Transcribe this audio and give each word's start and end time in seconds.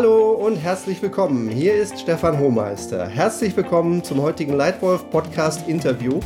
Hallo 0.00 0.30
und 0.30 0.56
herzlich 0.56 1.02
willkommen. 1.02 1.50
Hier 1.50 1.74
ist 1.74 2.00
Stefan 2.00 2.38
Hohmeister. 2.38 3.06
Herzlich 3.06 3.54
willkommen 3.54 4.02
zum 4.02 4.22
heutigen 4.22 4.54
Leitwolf 4.54 5.10
Podcast 5.10 5.68
Interview. 5.68 6.20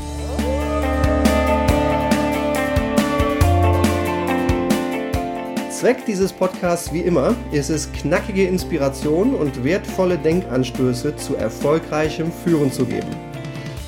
Zweck 5.73 6.07
dieses 6.07 6.33
Podcasts 6.33 6.93
wie 6.93 7.01
immer 7.01 7.35
ist 7.51 7.69
es, 7.69 7.91
knackige 7.91 8.47
Inspiration 8.47 9.35
und 9.35 9.65
wertvolle 9.65 10.19
Denkanstöße 10.19 11.17
zu 11.17 11.35
erfolgreichem 11.35 12.31
Führen 12.31 12.71
zu 12.71 12.87
geben. 12.87 13.11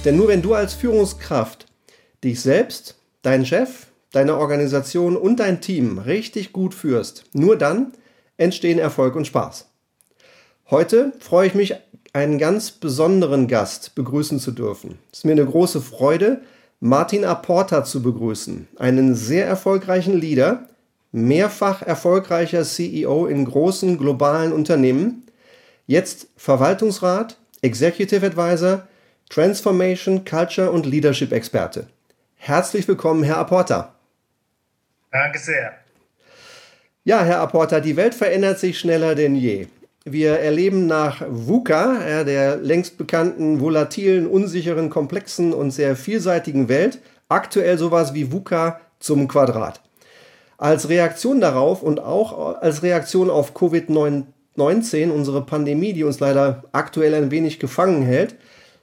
Denn 0.05 0.17
nur 0.17 0.27
wenn 0.27 0.43
du 0.43 0.55
als 0.55 0.75
Führungskraft 0.75 1.67
dich 2.25 2.41
selbst, 2.41 2.97
deinen 3.23 3.47
Chef, 3.47 3.87
deine 4.11 4.37
Organisation 4.37 5.17
und 5.17 5.39
dein 5.39 5.61
Team 5.61 5.99
richtig 5.99 6.53
gut 6.53 6.75
führst, 6.75 7.27
nur 7.35 7.57
dann 7.57 7.93
entstehen 8.37 8.81
Erfolg 8.81 9.15
und 9.15 9.29
Spaß. 9.29 9.76
Heute 10.69 11.13
freue 11.21 11.47
ich 11.47 11.55
mich, 11.55 11.77
einen 12.13 12.39
ganz 12.39 12.73
besonderen 12.73 13.47
Gast 13.47 13.95
begrüßen 13.95 14.41
zu 14.41 14.51
dürfen. 14.51 14.99
Es 15.13 15.19
ist 15.19 15.25
mir 15.25 15.31
eine 15.31 15.47
große 15.47 15.81
Freude, 15.81 16.41
Martin 16.81 17.25
Aporta 17.25 17.85
zu 17.85 18.03
begrüßen, 18.03 18.67
einen 18.77 19.15
sehr 19.15 19.47
erfolgreichen 19.47 20.15
Leader, 20.15 20.69
mehrfach 21.13 21.83
erfolgreicher 21.83 22.65
CEO 22.65 23.27
in 23.27 23.45
großen 23.45 23.97
globalen 23.97 24.53
Unternehmen, 24.53 25.29
jetzt 25.87 26.27
Verwaltungsrat, 26.37 27.39
Executive 27.63 28.27
Advisor, 28.27 28.89
Transformation, 29.29 30.25
Culture 30.25 30.73
und 30.73 30.85
Leadership 30.85 31.31
Experte. 31.31 31.87
Herzlich 32.35 32.89
willkommen, 32.89 33.23
Herr 33.23 33.39
Aporta. 33.39 33.95
Danke 35.13 35.39
sehr. 35.39 35.75
Ja, 37.05 37.23
Herr 37.23 37.39
Aporta, 37.39 37.79
die 37.79 37.95
Welt 37.95 38.17
verändert 38.17 38.59
sich 38.59 38.81
schneller 38.81 39.15
denn 39.15 39.37
je. 39.37 39.69
Wir 40.09 40.39
erleben 40.39 40.87
nach 40.87 41.21
VUCA, 41.29 42.23
der 42.23 42.59
längst 42.59 42.97
bekannten, 42.97 43.59
volatilen, 43.59 44.29
unsicheren, 44.29 44.89
komplexen 44.89 45.53
und 45.53 45.73
sehr 45.73 45.97
vielseitigen 45.97 46.69
Welt, 46.69 47.01
aktuell 47.29 47.77
sowas 47.77 48.15
wie 48.15 48.31
VUCA 48.31 48.81
zum 49.01 49.27
Quadrat. 49.27 49.81
Als 50.59 50.89
Reaktion 50.89 51.41
darauf 51.41 51.83
und 51.83 51.99
auch 51.99 52.55
als 52.61 52.85
Reaktion 52.85 53.31
auf 53.31 53.57
Covid-19, 53.57 55.11
unsere 55.11 55.45
Pandemie, 55.45 55.93
die 55.93 56.05
uns 56.05 56.21
leider 56.21 56.63
aktuell 56.71 57.13
ein 57.15 57.33
wenig 57.33 57.59
gefangen 57.59 58.03
hält, 58.03 58.37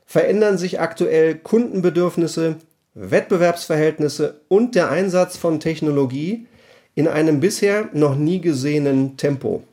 verändern 0.06 0.58
sich 0.58 0.82
aktuell 0.82 1.36
Kundenbedürfnisse, 1.36 2.58
Wettbewerbsverhältnisse 2.96 4.42
und 4.50 4.76
der 4.76 4.92
Einsatz 4.92 5.38
von 5.38 5.62
Technologie 5.62 6.48
in 6.96 7.08
einem 7.08 7.40
bisher 7.40 7.88
noch 7.94 8.16
nie 8.16 8.42
gesehenen 8.42 9.16
Tempo. 9.16 9.64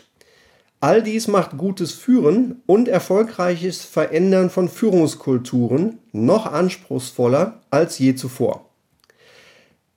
All 0.83 1.03
dies 1.03 1.29
macht 1.29 1.59
gutes 1.59 1.93
Führen 1.93 2.63
und 2.65 2.89
erfolgreiches 2.89 3.85
Verändern 3.85 4.49
von 4.49 4.67
Führungskulturen 4.67 5.99
noch 6.13 6.47
anspruchsvoller 6.47 7.61
als 7.69 7.99
je 7.99 8.15
zuvor. 8.15 8.65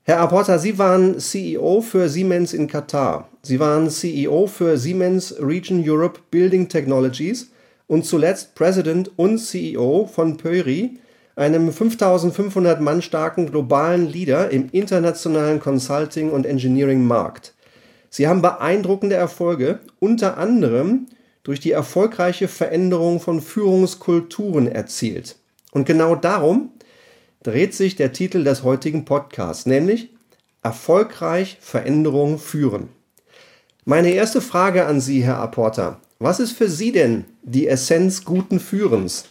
Herr 0.03 0.19
Aporta, 0.19 0.59
Sie 0.59 0.77
waren 0.77 1.21
CEO 1.21 1.79
für 1.79 2.09
Siemens 2.09 2.51
in 2.51 2.67
Katar. 2.67 3.29
Sie 3.43 3.61
waren 3.61 3.89
CEO 3.89 4.47
für 4.47 4.77
Siemens 4.77 5.33
Region 5.39 5.81
Europe 5.87 6.19
Building 6.29 6.67
Technologies 6.67 7.51
und 7.87 8.05
zuletzt 8.05 8.53
President 8.53 9.09
und 9.15 9.37
CEO 9.37 10.09
von 10.13 10.35
Pöyry, 10.35 10.99
einem 11.37 11.71
5500 11.71 12.81
Mann 12.81 13.01
starken 13.01 13.49
globalen 13.49 14.09
Leader 14.09 14.49
im 14.49 14.67
internationalen 14.73 15.61
Consulting 15.61 16.29
und 16.29 16.45
Engineering 16.45 17.05
Markt. 17.05 17.53
Sie 18.15 18.27
haben 18.27 18.43
beeindruckende 18.43 19.15
Erfolge, 19.15 19.79
unter 19.99 20.37
anderem 20.37 21.07
durch 21.41 21.59
die 21.59 21.71
erfolgreiche 21.71 22.47
Veränderung 22.47 23.19
von 23.19 23.41
Führungskulturen 23.41 24.67
erzielt. 24.67 25.35
Und 25.71 25.87
genau 25.87 26.15
darum 26.15 26.69
dreht 27.41 27.73
sich 27.73 27.95
der 27.95 28.13
Titel 28.13 28.43
des 28.43 28.61
heutigen 28.61 29.03
Podcasts, 29.03 29.65
nämlich 29.65 30.11
Erfolgreich 30.61 31.57
Veränderung 31.59 32.37
führen. 32.37 32.89
Meine 33.83 34.11
erste 34.11 34.41
Frage 34.41 34.85
an 34.85 35.01
Sie, 35.01 35.23
Herr 35.23 35.39
Apporter. 35.39 35.99
Was 36.19 36.39
ist 36.39 36.55
für 36.55 36.69
Sie 36.69 36.91
denn 36.91 37.25
die 37.41 37.67
Essenz 37.67 38.23
guten 38.23 38.59
Führens? 38.59 39.27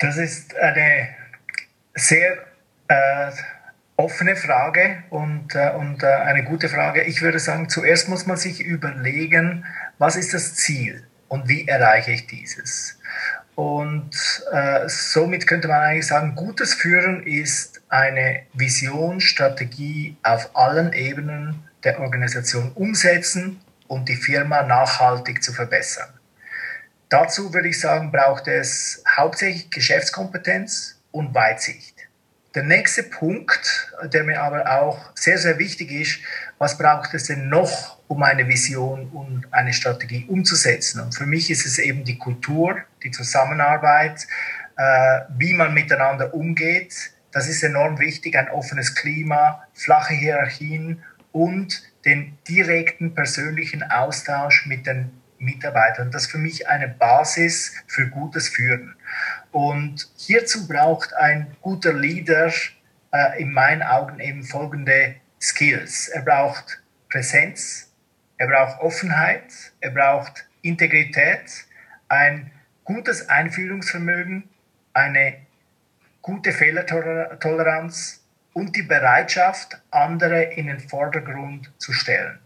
Das 0.00 0.16
ist 0.16 0.56
eine 0.56 1.10
sehr 1.94 2.38
äh, 2.88 3.30
offene 3.98 4.36
Frage 4.36 5.02
und, 5.10 5.56
äh, 5.56 5.72
und 5.72 6.04
äh, 6.04 6.06
eine 6.06 6.44
gute 6.44 6.68
Frage. 6.68 7.02
Ich 7.02 7.20
würde 7.20 7.40
sagen, 7.40 7.68
zuerst 7.68 8.08
muss 8.08 8.26
man 8.26 8.36
sich 8.36 8.60
überlegen, 8.60 9.66
was 9.98 10.14
ist 10.14 10.32
das 10.32 10.54
Ziel 10.54 11.04
und 11.26 11.48
wie 11.48 11.66
erreiche 11.66 12.12
ich 12.12 12.26
dieses? 12.28 12.96
Und 13.56 14.14
äh, 14.52 14.88
somit 14.88 15.48
könnte 15.48 15.66
man 15.66 15.80
eigentlich 15.80 16.06
sagen, 16.06 16.36
gutes 16.36 16.74
Führen 16.74 17.24
ist 17.26 17.82
eine 17.88 18.42
Vision, 18.52 19.20
Strategie 19.20 20.16
auf 20.22 20.54
allen 20.54 20.92
Ebenen 20.92 21.64
der 21.82 21.98
Organisation 21.98 22.70
umsetzen 22.76 23.60
und 23.88 24.08
die 24.08 24.14
Firma 24.14 24.62
nachhaltig 24.62 25.42
zu 25.42 25.52
verbessern. 25.52 26.08
Dazu 27.08 27.52
würde 27.52 27.68
ich 27.68 27.80
sagen, 27.80 28.12
braucht 28.12 28.46
es 28.46 29.02
hauptsächlich 29.16 29.70
Geschäftskompetenz 29.70 31.00
und 31.10 31.34
Weitsicht. 31.34 31.97
Der 32.54 32.62
nächste 32.62 33.02
Punkt, 33.02 33.92
der 34.04 34.24
mir 34.24 34.40
aber 34.40 34.80
auch 34.80 35.10
sehr, 35.14 35.36
sehr 35.36 35.58
wichtig 35.58 35.92
ist, 35.92 36.20
was 36.56 36.78
braucht 36.78 37.12
es 37.12 37.24
denn 37.24 37.48
noch, 37.48 37.98
um 38.08 38.22
eine 38.22 38.48
Vision 38.48 39.10
und 39.10 39.52
eine 39.52 39.74
Strategie 39.74 40.24
umzusetzen? 40.28 41.00
Und 41.00 41.14
für 41.14 41.26
mich 41.26 41.50
ist 41.50 41.66
es 41.66 41.78
eben 41.78 42.04
die 42.04 42.16
Kultur, 42.16 42.78
die 43.02 43.10
Zusammenarbeit, 43.10 44.26
äh, 44.78 45.20
wie 45.36 45.52
man 45.52 45.74
miteinander 45.74 46.32
umgeht. 46.32 47.12
Das 47.32 47.48
ist 47.48 47.62
enorm 47.62 47.98
wichtig, 47.98 48.38
ein 48.38 48.48
offenes 48.48 48.94
Klima, 48.94 49.62
flache 49.74 50.14
Hierarchien 50.14 51.02
und 51.32 51.82
den 52.06 52.38
direkten 52.48 53.14
persönlichen 53.14 53.82
Austausch 53.82 54.64
mit 54.64 54.86
den 54.86 55.10
Mitarbeitern. 55.38 56.10
Das 56.10 56.22
ist 56.22 56.30
für 56.30 56.38
mich 56.38 56.68
eine 56.68 56.88
Basis 56.88 57.74
für 57.86 58.08
gutes 58.08 58.48
Führen. 58.48 58.96
Und 59.52 60.08
hierzu 60.16 60.68
braucht 60.68 61.14
ein 61.14 61.56
guter 61.60 61.92
Leader 61.92 62.52
äh, 63.12 63.42
in 63.42 63.52
meinen 63.52 63.82
Augen 63.82 64.20
eben 64.20 64.44
folgende 64.44 65.16
Skills. 65.40 66.08
Er 66.08 66.22
braucht 66.22 66.82
Präsenz, 67.08 67.90
er 68.36 68.48
braucht 68.48 68.80
Offenheit, 68.80 69.44
er 69.80 69.90
braucht 69.90 70.46
Integrität, 70.62 71.66
ein 72.08 72.50
gutes 72.84 73.28
Einfühlungsvermögen, 73.28 74.48
eine 74.92 75.38
gute 76.22 76.52
Fehlertoleranz 76.52 78.24
und 78.52 78.74
die 78.76 78.82
Bereitschaft, 78.82 79.80
andere 79.90 80.42
in 80.42 80.66
den 80.66 80.80
Vordergrund 80.80 81.72
zu 81.78 81.92
stellen. 81.92 82.38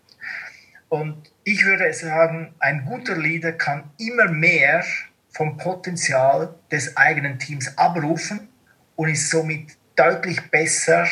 Und 0.88 1.32
ich 1.44 1.64
würde 1.64 1.92
sagen, 1.94 2.54
ein 2.58 2.84
guter 2.84 3.16
Leader 3.16 3.52
kann 3.52 3.90
immer 3.98 4.30
mehr 4.30 4.84
vom 5.32 5.56
Potenzial 5.56 6.54
des 6.70 6.96
eigenen 6.96 7.38
Teams 7.38 7.76
abrufen 7.76 8.48
und 8.96 9.08
ist 9.08 9.30
somit 9.30 9.76
deutlich 9.96 10.50
besser 10.50 11.06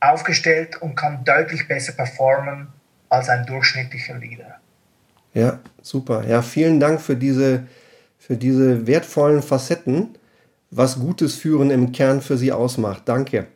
aufgestellt 0.00 0.80
und 0.80 0.94
kann 0.94 1.24
deutlich 1.24 1.68
besser 1.68 1.92
performen 1.92 2.68
als 3.08 3.28
ein 3.28 3.44
durchschnittlicher 3.46 4.16
Leader. 4.18 4.56
Ja, 5.34 5.60
super. 5.82 6.26
Ja, 6.26 6.42
vielen 6.42 6.80
Dank 6.80 7.00
für 7.00 7.16
diese, 7.16 7.66
für 8.18 8.36
diese 8.36 8.86
wertvollen 8.86 9.42
Facetten, 9.42 10.16
was 10.70 10.98
gutes 10.98 11.34
Führen 11.34 11.70
im 11.70 11.92
Kern 11.92 12.20
für 12.20 12.36
Sie 12.36 12.52
ausmacht. 12.52 13.02
Danke. 13.06 13.46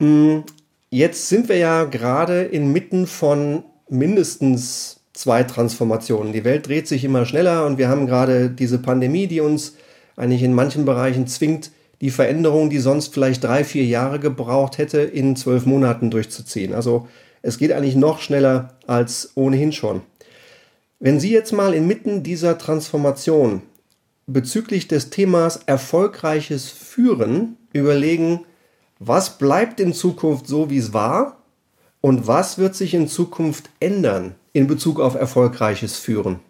Hm, 0.00 0.44
jetzt 0.90 1.28
sind 1.28 1.48
wir 1.48 1.56
ja 1.56 1.84
gerade 1.84 2.42
inmitten 2.42 3.06
von 3.06 3.64
mindestens 3.88 4.97
zwei 5.18 5.42
Transformationen. 5.42 6.32
Die 6.32 6.44
Welt 6.44 6.68
dreht 6.68 6.86
sich 6.86 7.02
immer 7.02 7.26
schneller 7.26 7.66
und 7.66 7.76
wir 7.76 7.88
haben 7.88 8.06
gerade 8.06 8.50
diese 8.50 8.78
Pandemie, 8.78 9.26
die 9.26 9.40
uns 9.40 9.74
eigentlich 10.16 10.44
in 10.44 10.54
manchen 10.54 10.84
Bereichen 10.84 11.26
zwingt, 11.26 11.72
die 12.00 12.10
Veränderung, 12.10 12.70
die 12.70 12.78
sonst 12.78 13.12
vielleicht 13.12 13.42
drei, 13.42 13.64
vier 13.64 13.84
Jahre 13.84 14.20
gebraucht 14.20 14.78
hätte, 14.78 15.00
in 15.00 15.34
zwölf 15.34 15.66
Monaten 15.66 16.12
durchzuziehen. 16.12 16.72
Also 16.72 17.08
es 17.42 17.58
geht 17.58 17.72
eigentlich 17.72 17.96
noch 17.96 18.20
schneller 18.20 18.78
als 18.86 19.32
ohnehin 19.34 19.72
schon. 19.72 20.02
Wenn 21.00 21.18
Sie 21.18 21.32
jetzt 21.32 21.52
mal 21.52 21.74
inmitten 21.74 22.22
dieser 22.22 22.56
Transformation 22.56 23.62
bezüglich 24.28 24.86
des 24.86 25.10
Themas 25.10 25.60
erfolgreiches 25.66 26.68
Führen 26.68 27.56
überlegen, 27.72 28.44
was 29.00 29.36
bleibt 29.36 29.80
in 29.80 29.92
Zukunft 29.92 30.46
so, 30.46 30.70
wie 30.70 30.78
es 30.78 30.92
war 30.92 31.38
und 32.00 32.28
was 32.28 32.58
wird 32.58 32.76
sich 32.76 32.94
in 32.94 33.08
Zukunft 33.08 33.70
ändern? 33.80 34.36
In 34.58 34.66
Bezug 34.66 34.98
auf 34.98 35.14
erfolgreiches 35.14 35.98
Führen? 35.98 36.40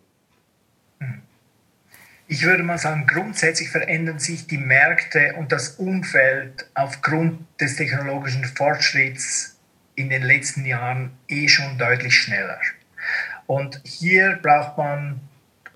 Ich 2.26 2.42
würde 2.42 2.62
mal 2.62 2.78
sagen, 2.78 3.06
grundsätzlich 3.06 3.68
verändern 3.68 4.18
sich 4.18 4.46
die 4.46 4.56
Märkte 4.56 5.34
und 5.38 5.52
das 5.52 5.76
Umfeld 5.76 6.66
aufgrund 6.74 7.46
des 7.60 7.76
technologischen 7.76 8.44
Fortschritts 8.44 9.58
in 9.94 10.08
den 10.08 10.22
letzten 10.22 10.64
Jahren 10.64 11.10
eh 11.28 11.48
schon 11.48 11.76
deutlich 11.76 12.14
schneller. 12.14 12.58
Und 13.46 13.80
hier 13.84 14.38
braucht 14.42 14.78
man, 14.78 15.20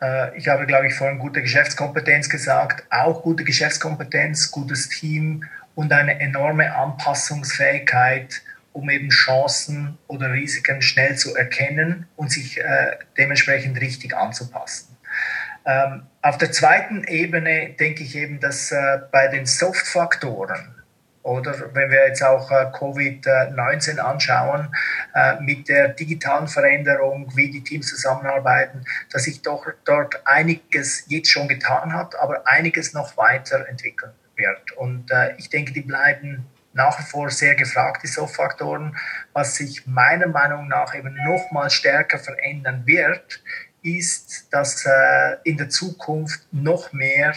äh, 0.00 0.36
ich 0.36 0.48
habe, 0.48 0.66
glaube 0.66 0.86
ich, 0.86 0.94
vorhin 0.94 1.18
gute 1.18 1.42
Geschäftskompetenz 1.42 2.30
gesagt, 2.30 2.84
auch 2.90 3.22
gute 3.22 3.44
Geschäftskompetenz, 3.44 4.50
gutes 4.50 4.88
Team 4.88 5.44
und 5.74 5.92
eine 5.92 6.18
enorme 6.20 6.74
Anpassungsfähigkeit, 6.74 8.42
um 8.72 8.88
eben 8.90 9.10
Chancen 9.10 9.98
oder 10.06 10.32
Risiken 10.32 10.82
schnell 10.82 11.16
zu 11.16 11.34
erkennen 11.34 12.06
und 12.16 12.30
sich 12.30 12.58
äh, 12.58 12.96
dementsprechend 13.18 13.80
richtig 13.80 14.16
anzupassen. 14.16 14.96
Ähm, 15.64 16.02
auf 16.22 16.38
der 16.38 16.50
zweiten 16.52 17.04
Ebene 17.04 17.74
denke 17.78 18.02
ich 18.02 18.16
eben, 18.16 18.40
dass 18.40 18.72
äh, 18.72 19.00
bei 19.10 19.28
den 19.28 19.46
Soft-Faktoren 19.46 20.82
oder 21.22 21.74
wenn 21.74 21.90
wir 21.90 22.08
jetzt 22.08 22.22
auch 22.22 22.50
äh, 22.50 22.66
Covid-19 22.72 23.98
anschauen, 23.98 24.74
äh, 25.14 25.40
mit 25.40 25.68
der 25.68 25.88
digitalen 25.88 26.48
Veränderung, 26.48 27.30
wie 27.36 27.50
die 27.50 27.62
Teams 27.62 27.88
zusammenarbeiten, 27.88 28.84
dass 29.10 29.24
sich 29.24 29.42
doch 29.42 29.66
dort 29.84 30.26
einiges 30.26 31.04
jetzt 31.08 31.30
schon 31.30 31.48
getan 31.48 31.92
hat, 31.92 32.18
aber 32.18 32.46
einiges 32.46 32.92
noch 32.92 33.16
weiterentwickeln 33.16 34.12
wird. 34.36 34.72
Und 34.72 35.10
äh, 35.10 35.34
ich 35.36 35.48
denke, 35.48 35.72
die 35.72 35.82
bleiben 35.82 36.46
nach 36.74 36.98
wie 36.98 37.04
vor 37.04 37.30
sehr 37.30 37.54
gefragt, 37.54 38.02
die 38.02 38.08
Soft-Faktoren. 38.08 38.96
Was 39.32 39.56
sich 39.56 39.86
meiner 39.86 40.26
Meinung 40.26 40.68
nach 40.68 40.94
eben 40.94 41.14
noch 41.24 41.50
mal 41.50 41.70
stärker 41.70 42.18
verändern 42.18 42.82
wird, 42.86 43.42
ist, 43.82 44.52
dass 44.52 44.86
äh, 44.86 45.36
in 45.44 45.56
der 45.56 45.68
Zukunft 45.68 46.40
noch 46.52 46.92
mehr 46.92 47.34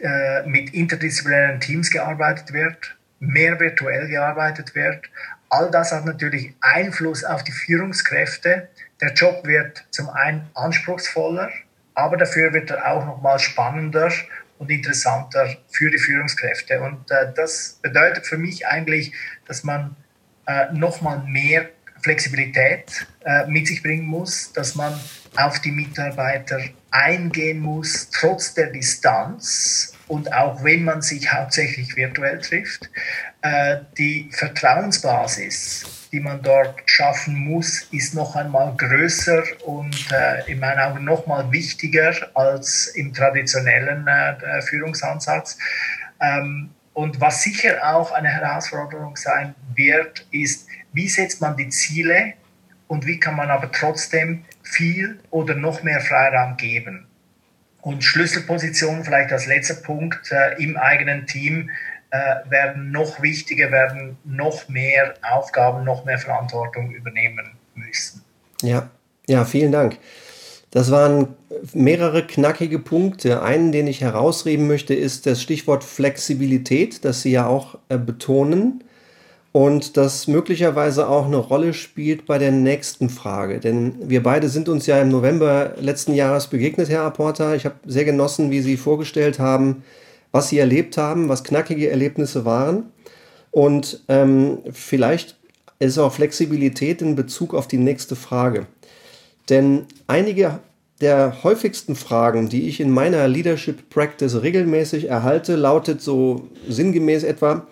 äh, 0.00 0.42
mit 0.46 0.74
interdisziplinären 0.74 1.60
Teams 1.60 1.90
gearbeitet 1.90 2.52
wird, 2.52 2.96
mehr 3.18 3.58
virtuell 3.60 4.08
gearbeitet 4.08 4.74
wird. 4.74 5.10
All 5.48 5.70
das 5.70 5.92
hat 5.92 6.04
natürlich 6.04 6.54
Einfluss 6.60 7.24
auf 7.24 7.44
die 7.44 7.52
Führungskräfte. 7.52 8.68
Der 9.00 9.12
Job 9.12 9.46
wird 9.46 9.84
zum 9.90 10.08
einen 10.08 10.48
anspruchsvoller, 10.54 11.50
aber 11.94 12.16
dafür 12.16 12.52
wird 12.52 12.70
er 12.70 12.86
auch 12.86 13.04
noch 13.04 13.20
mal 13.20 13.38
spannender 13.38 14.10
und 14.60 14.70
interessanter 14.70 15.56
für 15.68 15.90
die 15.90 15.98
Führungskräfte. 15.98 16.80
Und 16.82 17.10
äh, 17.10 17.32
das 17.34 17.78
bedeutet 17.82 18.26
für 18.26 18.36
mich 18.36 18.66
eigentlich, 18.66 19.12
dass 19.46 19.64
man 19.64 19.96
äh, 20.46 20.66
noch 20.72 21.00
mal 21.00 21.24
mehr 21.26 21.70
Flexibilität 22.02 23.06
äh, 23.24 23.46
mit 23.46 23.66
sich 23.66 23.82
bringen 23.82 24.06
muss, 24.06 24.52
dass 24.52 24.74
man 24.74 24.98
auf 25.36 25.60
die 25.60 25.70
Mitarbeiter 25.70 26.60
eingehen 26.90 27.60
muss, 27.60 28.08
trotz 28.10 28.54
der 28.54 28.70
Distanz 28.70 29.94
und 30.08 30.32
auch 30.32 30.64
wenn 30.64 30.84
man 30.84 31.02
sich 31.02 31.32
hauptsächlich 31.32 31.96
virtuell 31.96 32.40
trifft. 32.40 32.90
Äh, 33.42 33.78
die 33.96 34.28
Vertrauensbasis, 34.32 36.08
die 36.12 36.20
man 36.20 36.42
dort 36.42 36.82
schaffen 36.86 37.36
muss, 37.36 37.82
ist 37.92 38.14
noch 38.14 38.34
einmal 38.34 38.74
größer 38.76 39.42
und 39.64 40.10
äh, 40.10 40.50
in 40.50 40.58
meinen 40.58 40.80
Augen 40.80 41.04
noch 41.04 41.26
mal 41.26 41.50
wichtiger 41.52 42.12
als 42.34 42.88
im 42.88 43.14
traditionellen 43.14 44.06
äh, 44.06 44.60
Führungsansatz. 44.62 45.56
Ähm, 46.20 46.70
und 46.92 47.20
was 47.20 47.42
sicher 47.42 47.78
auch 47.94 48.10
eine 48.12 48.28
Herausforderung 48.28 49.16
sein 49.16 49.54
wird, 49.74 50.26
ist, 50.32 50.66
wie 50.92 51.08
setzt 51.08 51.40
man 51.40 51.56
die 51.56 51.68
Ziele 51.68 52.34
und 52.88 53.06
wie 53.06 53.20
kann 53.20 53.36
man 53.36 53.50
aber 53.50 53.70
trotzdem 53.70 54.44
viel 54.62 55.20
oder 55.30 55.54
noch 55.54 55.82
mehr 55.82 56.00
Freiraum 56.00 56.56
geben. 56.56 57.06
Und 57.82 58.04
Schlüsselpositionen, 58.04 59.04
vielleicht 59.04 59.32
als 59.32 59.46
letzter 59.46 59.74
Punkt, 59.74 60.30
äh, 60.32 60.62
im 60.62 60.76
eigenen 60.76 61.26
Team 61.26 61.70
äh, 62.10 62.50
werden 62.50 62.90
noch 62.90 63.22
wichtiger, 63.22 63.70
werden 63.70 64.18
noch 64.24 64.68
mehr 64.68 65.14
Aufgaben, 65.22 65.84
noch 65.84 66.04
mehr 66.04 66.18
Verantwortung 66.18 66.90
übernehmen 66.90 67.52
müssen. 67.74 68.22
Ja, 68.62 68.90
ja, 69.28 69.44
vielen 69.44 69.72
Dank. 69.72 69.98
Das 70.72 70.90
waren 70.90 71.34
mehrere 71.72 72.26
knackige 72.26 72.78
Punkte. 72.78 73.42
Einen, 73.42 73.72
den 73.72 73.86
ich 73.86 74.02
herausreden 74.02 74.66
möchte, 74.66 74.94
ist 74.94 75.26
das 75.26 75.42
Stichwort 75.42 75.84
Flexibilität, 75.84 77.04
das 77.04 77.22
Sie 77.22 77.32
ja 77.32 77.46
auch 77.46 77.78
äh, 77.88 77.98
betonen 77.98 78.84
und 79.52 79.96
das 79.96 80.28
möglicherweise 80.28 81.08
auch 81.08 81.26
eine 81.26 81.36
Rolle 81.36 81.74
spielt 81.74 82.26
bei 82.26 82.38
der 82.38 82.52
nächsten 82.52 83.08
Frage. 83.08 83.58
Denn 83.58 83.96
wir 84.08 84.22
beide 84.22 84.48
sind 84.48 84.68
uns 84.68 84.86
ja 84.86 85.00
im 85.00 85.08
November 85.08 85.74
letzten 85.80 86.14
Jahres 86.14 86.46
begegnet, 86.46 86.88
Herr 86.88 87.02
Apporta. 87.02 87.54
Ich 87.54 87.64
habe 87.64 87.76
sehr 87.84 88.04
genossen, 88.04 88.50
wie 88.50 88.60
Sie 88.60 88.76
vorgestellt 88.76 89.40
haben, 89.40 89.82
was 90.30 90.48
Sie 90.48 90.58
erlebt 90.58 90.96
haben, 90.96 91.28
was 91.28 91.42
knackige 91.42 91.90
Erlebnisse 91.90 92.44
waren. 92.44 92.92
Und 93.50 94.04
ähm, 94.08 94.58
vielleicht 94.72 95.36
ist 95.80 95.98
auch 95.98 96.12
Flexibilität 96.12 97.02
in 97.02 97.16
Bezug 97.16 97.52
auf 97.52 97.66
die 97.66 97.78
nächste 97.78 98.14
Frage. 98.14 98.66
Denn 99.48 99.86
einige 100.06 100.60
der 101.00 101.42
häufigsten 101.42 101.96
Fragen, 101.96 102.48
die 102.48 102.68
ich 102.68 102.78
in 102.78 102.90
meiner 102.90 103.26
Leadership 103.26 103.88
Practice 103.90 104.42
regelmäßig 104.42 105.08
erhalte, 105.08 105.56
lautet 105.56 106.02
so 106.02 106.48
sinngemäß 106.68 107.24
etwa, 107.24 107.66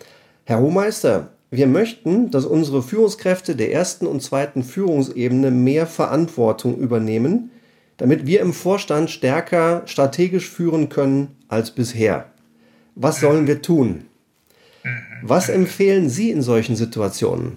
Herr 0.45 0.61
Hohmeister, 0.61 1.29
wir 1.51 1.67
möchten, 1.67 2.31
dass 2.31 2.45
unsere 2.45 2.83
Führungskräfte 2.83 3.57
der 3.57 3.73
ersten 3.73 4.07
und 4.07 4.23
zweiten 4.23 4.63
Führungsebene 4.63 5.51
mehr 5.51 5.87
Verantwortung 5.87 6.79
übernehmen, 6.79 7.51
damit 7.97 8.27
wir 8.27 8.41
im 8.41 8.53
Vorstand 8.53 9.11
stärker 9.11 9.83
strategisch 9.87 10.49
führen 10.49 10.89
können 10.89 11.37
als 11.49 11.71
bisher. 11.71 12.31
Was 12.95 13.21
sollen 13.21 13.47
wir 13.47 13.63
tun? 13.63 14.07
Was 15.23 15.49
empfehlen 15.49 16.09
Sie 16.09 16.31
in 16.31 16.43
solchen 16.43 16.77
Situationen? 16.77 17.57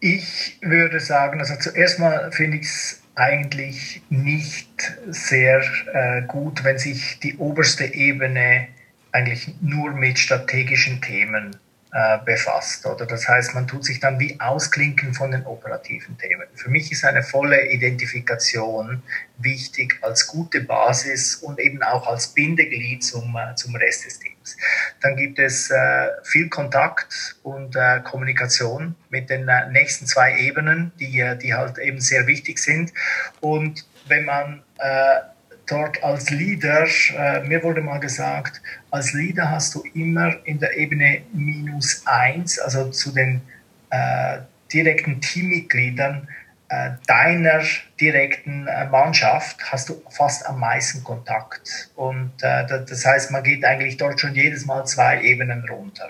Ich 0.00 0.58
würde 0.62 1.00
sagen, 1.00 1.40
also 1.40 1.54
zuerst 1.58 1.98
mal 1.98 2.30
finde 2.32 2.58
ich 2.58 2.66
es 2.66 3.02
eigentlich 3.14 4.02
nicht 4.10 4.68
sehr 5.08 5.62
äh, 5.92 6.22
gut, 6.22 6.62
wenn 6.64 6.78
sich 6.78 7.18
die 7.20 7.36
oberste 7.36 7.84
Ebene 7.84 8.68
eigentlich 9.10 9.54
nur 9.60 9.92
mit 9.92 10.18
strategischen 10.18 11.00
Themen 11.00 11.56
äh, 11.92 12.18
befasst. 12.24 12.84
Oder 12.84 13.06
das 13.06 13.26
heißt, 13.26 13.54
man 13.54 13.66
tut 13.66 13.84
sich 13.84 13.98
dann 13.98 14.18
wie 14.18 14.38
ausklinken 14.40 15.14
von 15.14 15.30
den 15.30 15.46
operativen 15.46 16.18
Themen. 16.18 16.46
Für 16.54 16.68
mich 16.68 16.92
ist 16.92 17.04
eine 17.04 17.22
volle 17.22 17.70
Identifikation 17.70 19.02
wichtig 19.38 19.98
als 20.02 20.26
gute 20.26 20.60
Basis 20.60 21.36
und 21.36 21.58
eben 21.58 21.82
auch 21.82 22.06
als 22.06 22.28
Bindeglied 22.28 23.02
zum, 23.02 23.34
äh, 23.36 23.54
zum 23.54 23.74
Rest 23.76 24.04
des 24.04 24.18
Teams. 24.18 24.56
Dann 25.00 25.16
gibt 25.16 25.38
es 25.38 25.70
äh, 25.70 26.08
viel 26.24 26.48
Kontakt 26.48 27.36
und 27.42 27.74
äh, 27.74 28.00
Kommunikation 28.00 28.94
mit 29.08 29.30
den 29.30 29.48
äh, 29.48 29.70
nächsten 29.70 30.06
zwei 30.06 30.36
Ebenen, 30.38 30.92
die, 31.00 31.20
äh, 31.20 31.38
die 31.38 31.54
halt 31.54 31.78
eben 31.78 32.00
sehr 32.00 32.26
wichtig 32.26 32.58
sind. 32.58 32.92
Und 33.40 33.86
wenn 34.08 34.24
man 34.24 34.62
dort 35.68 36.02
als 36.02 36.30
Leader, 36.30 36.86
äh, 37.16 37.40
mir 37.46 37.62
wurde 37.62 37.80
mal 37.80 37.98
gesagt, 37.98 38.60
als 38.90 39.12
Leader 39.12 39.50
hast 39.50 39.74
du 39.74 39.82
immer 39.94 40.34
in 40.44 40.58
der 40.58 40.76
Ebene 40.76 41.22
minus 41.32 42.02
eins, 42.06 42.58
also 42.58 42.90
zu 42.90 43.12
den 43.12 43.40
äh, 43.90 44.38
direkten 44.72 45.20
Teammitgliedern 45.20 46.28
äh, 46.70 46.90
deiner 47.06 47.62
direkten 47.98 48.66
äh, 48.66 48.86
Mannschaft, 48.88 49.56
hast 49.72 49.88
du 49.88 50.02
fast 50.10 50.46
am 50.46 50.60
meisten 50.60 51.02
Kontakt. 51.02 51.90
Und 51.96 52.32
äh, 52.42 52.66
das 52.66 53.06
heißt, 53.06 53.30
man 53.30 53.42
geht 53.42 53.64
eigentlich 53.64 53.96
dort 53.96 54.20
schon 54.20 54.34
jedes 54.34 54.66
Mal 54.66 54.84
zwei 54.84 55.22
Ebenen 55.22 55.66
runter. 55.68 56.06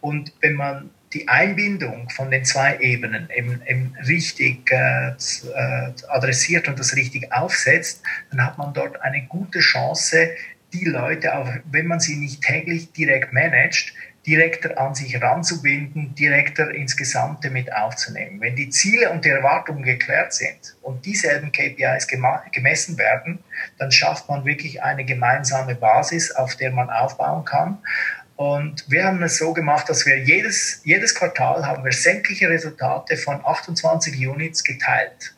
Und 0.00 0.32
wenn 0.40 0.54
man 0.54 0.90
die 1.12 1.26
Einbindung 1.28 2.08
von 2.10 2.30
den 2.30 2.44
zwei 2.44 2.78
Ebenen 2.78 3.28
eben, 3.34 3.60
eben 3.66 3.94
richtig 4.06 4.70
äh, 4.70 5.08
äh, 5.08 5.92
adressiert 6.08 6.68
und 6.68 6.78
das 6.78 6.94
richtig 6.94 7.32
aufsetzt, 7.32 8.02
dann 8.30 8.44
hat 8.44 8.58
man 8.58 8.72
dort 8.72 9.00
eine 9.02 9.22
gute 9.26 9.58
Chance, 9.58 10.30
die 10.72 10.84
Leute, 10.84 11.36
auch 11.36 11.48
wenn 11.70 11.86
man 11.86 11.98
sie 11.98 12.16
nicht 12.16 12.42
täglich 12.42 12.92
direkt 12.92 13.32
managt, 13.32 13.92
direkter 14.26 14.78
an 14.78 14.94
sich 14.94 15.20
ranzubinden, 15.20 16.14
direkter 16.14 16.70
ins 16.72 16.96
Gesamte 16.96 17.50
mit 17.50 17.72
aufzunehmen. 17.72 18.40
Wenn 18.40 18.54
die 18.54 18.68
Ziele 18.68 19.10
und 19.10 19.24
die 19.24 19.30
Erwartungen 19.30 19.82
geklärt 19.82 20.34
sind 20.34 20.76
und 20.82 21.06
dieselben 21.06 21.52
KPIs 21.52 22.06
gemessen 22.52 22.98
werden, 22.98 23.38
dann 23.78 23.90
schafft 23.90 24.28
man 24.28 24.44
wirklich 24.44 24.82
eine 24.82 25.04
gemeinsame 25.04 25.74
Basis, 25.74 26.30
auf 26.32 26.54
der 26.56 26.70
man 26.70 26.90
aufbauen 26.90 27.44
kann. 27.44 27.78
Und 28.40 28.90
wir 28.90 29.04
haben 29.04 29.22
es 29.22 29.36
so 29.36 29.52
gemacht, 29.52 29.90
dass 29.90 30.06
wir 30.06 30.18
jedes, 30.18 30.80
jedes 30.84 31.14
Quartal 31.14 31.66
haben 31.66 31.84
wir 31.84 31.92
sämtliche 31.92 32.48
Resultate 32.48 33.18
von 33.18 33.44
28 33.44 34.14
Units 34.26 34.64
geteilt. 34.64 35.34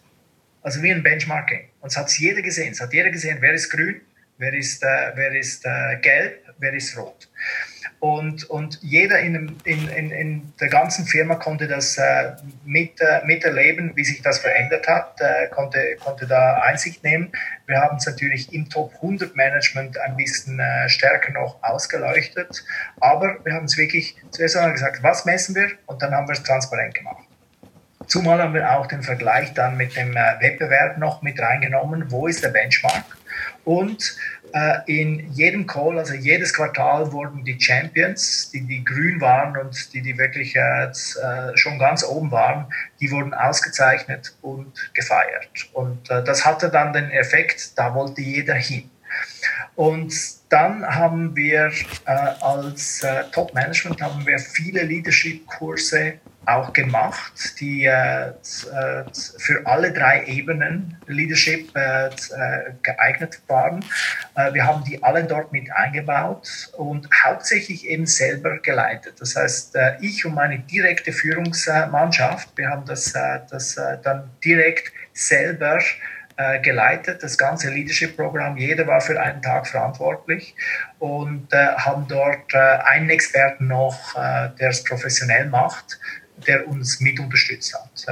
Also 0.62 0.80
wie 0.84 0.92
ein 0.92 1.02
Benchmarking. 1.02 1.68
Und 1.80 1.88
es 1.88 1.96
hat 1.96 2.16
jeder 2.16 2.42
gesehen. 2.42 2.70
Es 2.70 2.80
hat 2.80 2.92
jeder 2.92 3.10
gesehen, 3.10 3.38
wer 3.40 3.54
ist 3.54 3.70
grün, 3.70 4.02
wer 4.38 4.54
ist, 4.54 4.84
äh, 4.84 5.10
wer 5.16 5.34
ist 5.34 5.66
äh, 5.66 5.96
gelb, 6.00 6.44
wer 6.58 6.74
ist 6.74 6.96
rot. 6.96 7.28
Und, 8.02 8.50
und 8.50 8.80
jeder 8.82 9.20
in, 9.20 9.56
in, 9.62 9.88
in, 9.88 10.10
in 10.10 10.52
der 10.60 10.68
ganzen 10.70 11.06
Firma 11.06 11.36
konnte 11.36 11.68
das 11.68 11.96
äh, 11.98 12.32
mit, 12.64 13.00
äh, 13.00 13.24
miterleben, 13.24 13.92
wie 13.94 14.02
sich 14.02 14.20
das 14.22 14.40
verändert 14.40 14.88
hat, 14.88 15.20
äh, 15.20 15.46
konnte, 15.50 15.78
konnte 16.02 16.26
da 16.26 16.54
Einsicht 16.62 17.04
nehmen. 17.04 17.30
Wir 17.68 17.80
haben 17.80 17.98
es 17.98 18.06
natürlich 18.06 18.52
im 18.52 18.68
Top 18.68 18.92
100 18.96 19.36
Management 19.36 19.96
ein 19.98 20.16
bisschen 20.16 20.58
äh, 20.58 20.88
stärker 20.88 21.32
noch 21.32 21.62
ausgeleuchtet, 21.62 22.64
aber 22.98 23.36
wir 23.44 23.54
haben 23.54 23.66
es 23.66 23.78
wirklich 23.78 24.16
zuerst 24.32 24.56
einmal 24.56 24.72
gesagt, 24.72 25.04
was 25.04 25.24
messen 25.24 25.54
wir 25.54 25.68
und 25.86 26.02
dann 26.02 26.12
haben 26.12 26.26
wir 26.26 26.32
es 26.32 26.42
transparent 26.42 26.96
gemacht. 26.96 27.22
Zumal 28.08 28.42
haben 28.42 28.54
wir 28.54 28.68
auch 28.68 28.88
den 28.88 29.04
Vergleich 29.04 29.54
dann 29.54 29.76
mit 29.76 29.94
dem 29.94 30.16
äh, 30.16 30.40
Wettbewerb 30.40 30.98
noch 30.98 31.22
mit 31.22 31.38
reingenommen. 31.38 32.10
Wo 32.10 32.26
ist 32.26 32.42
der 32.42 32.48
Benchmark? 32.48 33.04
Und 33.64 34.16
in 34.86 35.32
jedem 35.32 35.66
Call, 35.66 35.98
also 35.98 36.14
jedes 36.14 36.52
Quartal 36.52 37.10
wurden 37.12 37.44
die 37.44 37.58
Champions, 37.58 38.50
die, 38.50 38.60
die 38.60 38.84
grün 38.84 39.20
waren 39.20 39.56
und 39.56 39.92
die, 39.94 40.02
die 40.02 40.18
wirklich 40.18 40.54
äh, 40.56 40.84
äh, 40.84 41.56
schon 41.56 41.78
ganz 41.78 42.04
oben 42.04 42.30
waren, 42.30 42.66
die 43.00 43.10
wurden 43.10 43.32
ausgezeichnet 43.32 44.36
und 44.42 44.72
gefeiert. 44.94 45.48
Und 45.72 46.10
äh, 46.10 46.22
das 46.22 46.44
hatte 46.44 46.68
dann 46.68 46.92
den 46.92 47.10
Effekt, 47.10 47.78
da 47.78 47.94
wollte 47.94 48.20
jeder 48.20 48.54
hin. 48.54 48.90
Und 49.74 50.14
dann 50.50 50.86
haben 50.86 51.34
wir 51.34 51.72
äh, 52.06 52.10
als 52.40 53.02
äh, 53.02 53.24
Top 53.32 53.54
Management 53.54 54.00
haben 54.02 54.26
wir 54.26 54.38
viele 54.38 54.82
Leadership-Kurse 54.82 56.14
auch 56.46 56.72
gemacht, 56.72 57.60
die 57.60 57.84
äh, 57.84 58.28
äh, 58.28 58.32
für 59.38 59.64
alle 59.64 59.92
drei 59.92 60.24
Ebenen 60.26 60.96
Leadership 61.06 61.74
äh, 61.76 62.06
äh, 62.06 62.10
geeignet 62.82 63.40
waren. 63.46 63.84
Äh, 64.34 64.52
wir 64.52 64.66
haben 64.66 64.82
die 64.84 65.02
alle 65.02 65.24
dort 65.24 65.52
mit 65.52 65.70
eingebaut 65.72 66.70
und 66.76 67.08
hauptsächlich 67.24 67.86
eben 67.86 68.06
selber 68.06 68.58
geleitet. 68.58 69.14
Das 69.20 69.36
heißt, 69.36 69.76
äh, 69.76 69.96
ich 70.00 70.24
und 70.24 70.34
meine 70.34 70.58
direkte 70.58 71.12
Führungsmannschaft, 71.12 72.48
wir 72.56 72.68
haben 72.68 72.84
das, 72.86 73.12
das 73.12 73.74
dann 74.02 74.30
direkt 74.44 74.92
selber 75.12 75.78
geleitet, 76.62 77.22
das 77.22 77.36
ganze 77.36 77.70
Leadership-Programm. 77.70 78.56
Jeder 78.56 78.86
war 78.86 79.00
für 79.00 79.20
einen 79.20 79.42
Tag 79.42 79.66
verantwortlich 79.66 80.56
und 80.98 81.52
äh, 81.52 81.74
haben 81.76 82.06
dort 82.08 82.54
äh, 82.54 82.58
einen 82.58 83.10
Experten 83.10 83.66
noch, 83.66 84.16
äh, 84.16 84.48
der 84.58 84.70
es 84.70 84.82
professionell 84.82 85.46
macht, 85.46 86.00
der 86.46 86.68
uns 86.68 87.00
mit 87.00 87.18
unterstützt 87.20 87.74
hat. 87.74 88.08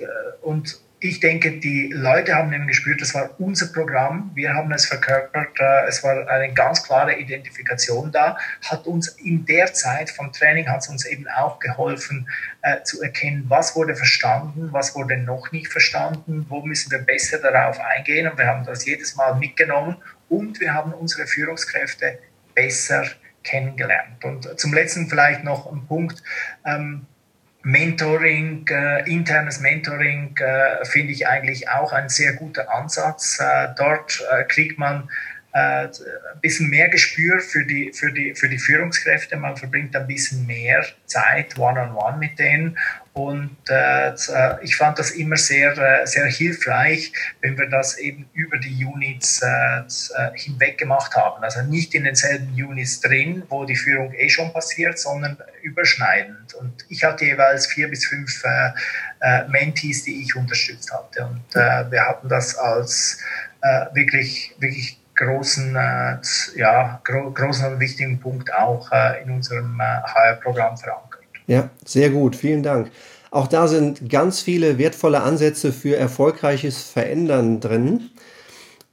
Äh, 0.00 0.06
und 0.42 0.78
ich 1.04 1.20
denke, 1.20 1.60
die 1.60 1.92
Leute 1.92 2.34
haben 2.34 2.50
eben 2.54 2.66
gespürt, 2.66 3.02
das 3.02 3.14
war 3.14 3.38
unser 3.38 3.66
Programm, 3.66 4.30
wir 4.34 4.54
haben 4.54 4.72
es 4.72 4.86
verkörpert, 4.86 5.60
äh, 5.60 5.86
es 5.86 6.02
war 6.02 6.26
eine 6.28 6.54
ganz 6.54 6.82
klare 6.82 7.18
Identifikation 7.18 8.10
da, 8.10 8.38
hat 8.64 8.86
uns 8.86 9.08
in 9.08 9.44
der 9.44 9.74
Zeit 9.74 10.08
vom 10.08 10.32
Training, 10.32 10.66
hat 10.66 10.80
es 10.80 10.88
uns 10.88 11.04
eben 11.04 11.28
auch 11.28 11.58
geholfen 11.58 12.26
äh, 12.62 12.82
zu 12.84 13.02
erkennen, 13.02 13.44
was 13.48 13.76
wurde 13.76 13.94
verstanden, 13.94 14.68
was 14.72 14.94
wurde 14.94 15.18
noch 15.18 15.52
nicht 15.52 15.68
verstanden, 15.70 16.46
wo 16.48 16.62
müssen 16.62 16.90
wir 16.90 17.00
besser 17.00 17.38
darauf 17.38 17.78
eingehen 17.80 18.26
und 18.26 18.38
wir 18.38 18.46
haben 18.46 18.64
das 18.64 18.86
jedes 18.86 19.14
Mal 19.14 19.34
mitgenommen 19.34 19.96
und 20.30 20.58
wir 20.58 20.72
haben 20.72 20.94
unsere 20.94 21.26
Führungskräfte 21.26 22.18
besser 22.54 23.04
kennengelernt. 23.42 24.24
Und 24.24 24.58
zum 24.58 24.72
letzten 24.72 25.06
vielleicht 25.08 25.44
noch 25.44 25.70
ein 25.70 25.86
Punkt, 25.86 26.22
ähm, 26.64 27.04
Mentoring, 27.64 28.66
äh, 28.68 29.10
internes 29.10 29.60
Mentoring 29.60 30.36
äh, 30.36 30.84
finde 30.84 31.12
ich 31.12 31.26
eigentlich 31.26 31.68
auch 31.70 31.92
ein 31.92 32.10
sehr 32.10 32.34
guter 32.34 32.72
Ansatz. 32.72 33.40
Äh, 33.40 33.68
dort 33.76 34.22
äh, 34.30 34.44
kriegt 34.44 34.78
man 34.78 35.08
ein 35.56 35.90
bisschen 36.40 36.68
mehr 36.68 36.88
Gespür 36.88 37.38
für 37.38 37.64
die, 37.64 37.92
für, 37.92 38.10
die, 38.10 38.34
für 38.34 38.48
die 38.48 38.58
Führungskräfte. 38.58 39.36
Man 39.36 39.56
verbringt 39.56 39.94
ein 39.94 40.06
bisschen 40.06 40.44
mehr 40.46 40.84
Zeit 41.06 41.56
one-on-one 41.56 41.92
-on 41.92 42.14
-one 42.14 42.18
mit 42.18 42.38
denen. 42.38 42.76
Und 43.14 43.56
äh, 43.68 44.08
äh, 44.08 44.64
ich 44.64 44.74
fand 44.74 44.98
das 44.98 45.12
immer 45.12 45.36
sehr, 45.36 45.78
äh, 45.78 46.04
sehr 46.04 46.26
hilfreich, 46.26 47.12
wenn 47.42 47.56
wir 47.56 47.68
das 47.68 47.96
eben 47.98 48.28
über 48.34 48.58
die 48.58 48.84
Units 48.84 49.40
äh, 49.40 49.78
äh, 49.78 50.36
hinweg 50.36 50.78
gemacht 50.78 51.14
haben. 51.14 51.44
Also 51.44 51.62
nicht 51.62 51.94
in 51.94 52.02
denselben 52.02 52.52
Units 52.52 53.00
drin, 53.00 53.44
wo 53.48 53.64
die 53.64 53.76
Führung 53.76 54.12
eh 54.14 54.28
schon 54.28 54.52
passiert, 54.52 54.98
sondern 54.98 55.38
überschneidend. 55.62 56.54
Und 56.54 56.84
ich 56.88 57.04
hatte 57.04 57.24
jeweils 57.24 57.68
vier 57.68 57.86
bis 57.86 58.04
fünf 58.04 58.42
äh, 58.44 58.72
äh, 59.20 59.46
Mentees, 59.46 60.02
die 60.02 60.20
ich 60.20 60.34
unterstützt 60.34 60.92
hatte. 60.92 61.24
Und 61.26 61.54
äh, 61.54 61.88
wir 61.92 62.04
hatten 62.04 62.28
das 62.28 62.56
als 62.56 63.20
äh, 63.62 63.94
wirklich, 63.94 64.56
wirklich 64.58 64.98
großen, 65.16 65.76
äh, 65.76 66.16
ja, 66.56 67.00
gro 67.04 67.30
großen 67.30 67.72
und 67.72 67.80
wichtigen 67.80 68.18
Punkt 68.18 68.52
auch 68.52 68.90
äh, 68.92 69.22
in 69.22 69.30
unserem 69.30 69.78
äh, 69.80 69.82
HR-Programm 69.82 70.76
verankert. 70.76 71.20
Ja, 71.46 71.70
sehr 71.84 72.10
gut, 72.10 72.36
vielen 72.36 72.62
Dank. 72.62 72.90
Auch 73.30 73.48
da 73.48 73.66
sind 73.68 74.08
ganz 74.08 74.40
viele 74.40 74.78
wertvolle 74.78 75.22
Ansätze 75.22 75.72
für 75.72 75.96
erfolgreiches 75.96 76.84
Verändern 76.84 77.60
drin. 77.60 78.10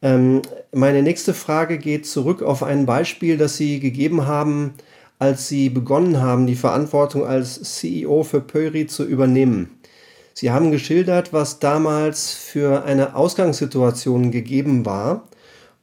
Ähm, 0.02 0.42
meine 0.72 1.04
nächste 1.04 1.34
Frage 1.34 1.78
geht 1.78 2.08
zurück 2.08 2.42
auf 2.42 2.64
ein 2.64 2.86
Beispiel, 2.86 3.38
das 3.38 3.58
Sie 3.58 3.80
gegeben 3.80 4.26
haben, 4.26 4.74
als 5.20 5.48
Sie 5.48 5.70
begonnen 5.70 6.20
haben, 6.20 6.48
die 6.48 6.56
Verantwortung 6.56 7.26
als 7.26 7.78
CEO 7.78 8.24
für 8.24 8.42
Pöri 8.42 8.88
zu 8.88 9.06
übernehmen. 9.06 9.78
Sie 10.34 10.50
haben 10.50 10.72
geschildert, 10.72 11.34
was 11.34 11.60
damals 11.60 12.34
für 12.34 12.84
eine 12.84 13.16
Ausgangssituation 13.16 14.32
gegeben 14.32 14.86
war 14.86 15.28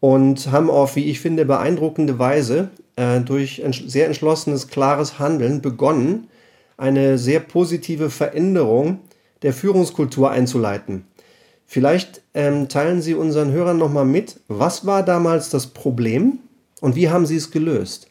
und 0.00 0.50
haben 0.52 0.70
auf, 0.70 0.96
wie 0.96 1.04
ich 1.04 1.20
finde, 1.20 1.44
beeindruckende 1.44 2.18
Weise 2.18 2.70
äh, 2.96 3.20
durch 3.20 3.62
sehr 3.86 4.06
entschlossenes, 4.06 4.68
klares 4.68 5.18
Handeln 5.18 5.60
begonnen, 5.60 6.28
eine 6.76 7.18
sehr 7.18 7.40
positive 7.40 8.10
Veränderung 8.10 9.00
der 9.42 9.52
Führungskultur 9.52 10.30
einzuleiten. 10.30 11.04
Vielleicht 11.66 12.22
ähm, 12.34 12.68
teilen 12.68 13.02
Sie 13.02 13.14
unseren 13.14 13.52
Hörern 13.52 13.78
nochmal 13.78 14.06
mit, 14.06 14.40
was 14.48 14.86
war 14.86 15.04
damals 15.04 15.50
das 15.50 15.66
Problem 15.66 16.38
und 16.80 16.96
wie 16.96 17.10
haben 17.10 17.26
Sie 17.26 17.36
es 17.36 17.50
gelöst? 17.50 18.08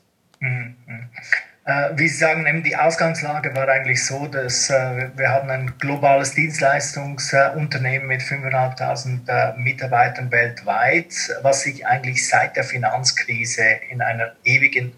Äh, 1.67 1.97
wie 1.97 2.07
Sie 2.07 2.19
sagen, 2.19 2.63
die 2.63 2.77
Ausgangslage 2.77 3.53
war 3.53 3.67
eigentlich 3.67 4.05
so, 4.05 4.25
dass 4.27 4.69
äh, 4.69 5.09
wir 5.17 5.27
haben 5.27 5.49
ein 5.49 5.73
globales 5.77 6.33
Dienstleistungsunternehmen 6.33 8.07
mit 8.07 8.21
5.500 8.21 9.27
äh, 9.27 9.57
Mitarbeitern 9.57 10.31
weltweit, 10.31 11.13
was 11.41 11.63
sich 11.63 11.85
eigentlich 11.85 12.25
seit 12.25 12.55
der 12.55 12.63
Finanzkrise 12.63 13.63
in 13.89 14.01
einer 14.01 14.31
ewigen 14.45 14.93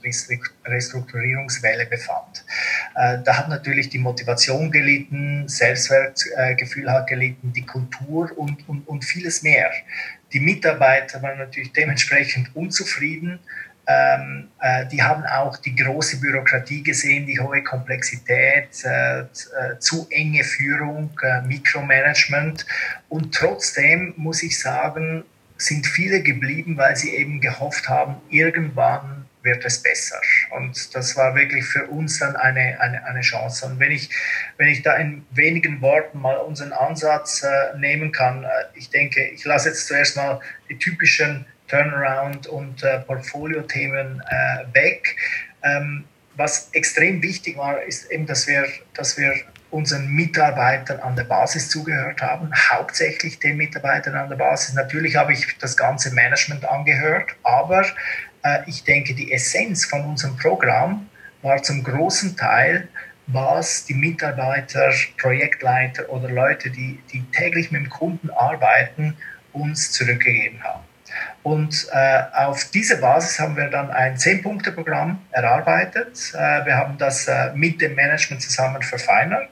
Restrukturierungswelle 0.65 1.87
befand. 1.87 2.45
Da 2.93 3.37
hat 3.37 3.49
natürlich 3.49 3.89
die 3.89 3.97
Motivation 3.97 4.71
gelitten, 4.71 5.47
Selbstwertgefühl 5.47 6.91
hat 6.91 7.07
gelitten, 7.07 7.53
die 7.53 7.65
Kultur 7.65 8.31
und, 8.37 8.67
und, 8.67 8.87
und 8.87 9.05
vieles 9.05 9.41
mehr. 9.41 9.71
Die 10.33 10.39
Mitarbeiter 10.39 11.21
waren 11.23 11.39
natürlich 11.39 11.73
dementsprechend 11.73 12.55
unzufrieden 12.55 13.39
ähm, 13.89 14.49
äh, 14.61 14.85
die 14.85 15.01
haben 15.01 15.25
auch 15.25 15.57
die 15.57 15.75
große 15.75 16.19
Bürokratie 16.19 16.83
gesehen, 16.83 17.25
die 17.25 17.39
hohe 17.39 17.63
Komplexität, 17.63 18.69
äh, 18.83 19.21
äh, 19.21 19.25
zu 19.79 20.07
enge 20.11 20.43
Führung, 20.43 21.09
äh, 21.23 21.41
Mikromanagement. 21.41 22.67
Und 23.09 23.33
trotzdem 23.33 24.13
muss 24.15 24.43
ich 24.43 24.59
sagen, 24.59 25.23
sind 25.57 25.87
viele 25.87 26.21
geblieben, 26.21 26.77
weil 26.77 26.95
sie 26.95 27.15
eben 27.15 27.41
gehofft 27.41 27.89
haben, 27.89 28.17
irgendwann 28.29 29.25
wird 29.41 29.65
es 29.65 29.81
besser. 29.81 30.21
Und 30.51 30.93
das 30.93 31.17
war 31.17 31.33
wirklich 31.33 31.65
für 31.65 31.87
uns 31.87 32.19
dann 32.19 32.35
eine, 32.35 32.79
eine, 32.79 33.03
eine 33.05 33.21
Chance. 33.21 33.65
Und 33.65 33.79
wenn 33.79 33.91
ich, 33.91 34.09
wenn 34.57 34.67
ich 34.67 34.83
da 34.83 34.97
in 34.97 35.25
wenigen 35.31 35.81
Worten 35.81 36.19
mal 36.19 36.37
unseren 36.37 36.73
Ansatz 36.73 37.41
äh, 37.41 37.77
nehmen 37.77 38.11
kann, 38.11 38.45
ich 38.75 38.91
denke, 38.91 39.25
ich 39.29 39.43
lasse 39.45 39.69
jetzt 39.69 39.87
zuerst 39.87 40.15
mal 40.15 40.39
die 40.69 40.77
typischen 40.77 41.45
Turnaround 41.69 42.47
und 42.47 42.83
äh, 42.83 42.99
Portfolio-Themen 42.99 44.21
äh, 44.27 44.73
weg. 44.73 45.15
Ähm, 45.63 46.05
was 46.35 46.69
extrem 46.71 47.21
wichtig 47.21 47.57
war, 47.57 47.81
ist 47.83 48.09
eben, 48.11 48.25
dass 48.25 48.47
wir, 48.47 48.65
dass 48.93 49.17
wir 49.17 49.33
unseren 49.71 50.07
Mitarbeitern 50.07 50.99
an 51.01 51.15
der 51.15 51.25
Basis 51.25 51.69
zugehört 51.69 52.21
haben, 52.21 52.51
hauptsächlich 52.71 53.39
den 53.39 53.57
Mitarbeitern 53.57 54.15
an 54.15 54.29
der 54.29 54.37
Basis. 54.37 54.73
Natürlich 54.73 55.15
habe 55.15 55.33
ich 55.33 55.57
das 55.59 55.77
ganze 55.77 56.13
Management 56.13 56.65
angehört, 56.65 57.35
aber 57.43 57.85
äh, 58.43 58.59
ich 58.67 58.83
denke, 58.83 59.13
die 59.13 59.31
Essenz 59.31 59.85
von 59.85 60.03
unserem 60.05 60.37
Programm 60.37 61.09
war 61.41 61.61
zum 61.61 61.83
großen 61.83 62.35
Teil, 62.35 62.87
was 63.27 63.85
die 63.85 63.93
Mitarbeiter, 63.93 64.91
Projektleiter 65.17 66.09
oder 66.09 66.29
Leute, 66.29 66.71
die, 66.71 66.99
die 67.13 67.23
täglich 67.31 67.71
mit 67.71 67.83
dem 67.83 67.89
Kunden 67.89 68.29
arbeiten, 68.31 69.15
uns 69.53 69.91
zurückgegeben 69.91 70.63
haben. 70.63 70.83
Und 71.43 71.87
äh, 71.91 72.21
auf 72.33 72.65
diese 72.71 72.97
Basis 72.97 73.39
haben 73.39 73.55
wir 73.55 73.69
dann 73.69 73.91
ein 73.91 74.17
Zehn-Punkte-Programm 74.17 75.21
erarbeitet. 75.31 76.33
Äh, 76.33 76.65
wir 76.65 76.77
haben 76.77 76.97
das 76.97 77.27
äh, 77.27 77.51
mit 77.55 77.81
dem 77.81 77.95
Management 77.95 78.41
zusammen 78.41 78.81
verfeinert 78.81 79.49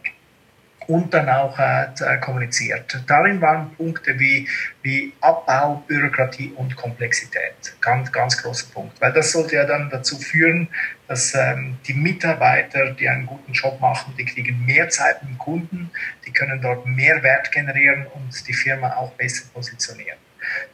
und 0.88 1.14
dann 1.14 1.30
auch 1.30 1.58
äh, 1.60 2.18
kommuniziert. 2.20 3.04
Darin 3.08 3.42
waren 3.42 3.76
Punkte 3.76 4.18
wie, 4.20 4.48
wie 4.82 5.14
Abbau, 5.22 5.84
Bürokratie 5.88 6.54
und 6.56 6.76
Komplexität. 6.76 7.76
Ganz, 7.82 8.12
ganz 8.12 8.38
großer 8.42 8.68
Punkt. 8.74 9.00
Weil 9.02 9.12
das 9.12 9.32
sollte 9.32 9.56
ja 9.56 9.66
dann 9.66 9.90
dazu 9.90 10.18
führen, 10.18 10.70
dass 11.08 11.36
ähm, 11.36 11.78
die 11.86 11.94
Mitarbeiter, 11.94 12.92
die 12.92 13.08
einen 13.08 13.26
guten 13.26 13.52
Job 13.52 13.80
machen, 13.82 14.14
die 14.18 14.26
kriegen 14.26 14.66
mehr 14.66 14.90
Zeit 14.90 15.22
mit 15.24 15.32
dem 15.32 15.38
Kunden, 15.38 15.92
die 16.26 16.32
können 16.32 16.62
dort 16.62 16.86
mehr 16.86 17.22
Wert 17.22 17.52
generieren 17.52 18.08
und 18.14 18.48
die 18.48 18.54
Firma 18.54 18.96
auch 18.96 19.12
besser 19.14 19.46
positionieren. 19.54 20.18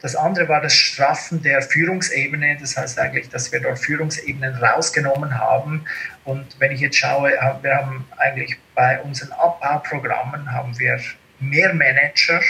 Das 0.00 0.16
andere 0.16 0.48
war 0.48 0.60
das 0.60 0.74
Straffen 0.74 1.42
der 1.42 1.62
Führungsebene. 1.62 2.56
Das 2.60 2.76
heißt 2.76 2.98
eigentlich, 2.98 3.28
dass 3.28 3.52
wir 3.52 3.60
dort 3.60 3.78
Führungsebenen 3.78 4.54
rausgenommen 4.56 5.38
haben. 5.38 5.84
Und 6.24 6.58
wenn 6.58 6.72
ich 6.72 6.80
jetzt 6.80 6.96
schaue, 6.96 7.30
wir 7.62 7.74
haben 7.76 8.06
eigentlich 8.16 8.56
bei 8.74 9.00
unseren 9.00 9.32
Abbauprogrammen 9.32 10.52
haben 10.52 10.78
wir 10.78 11.00
mehr 11.40 11.74
Manager 11.74 12.40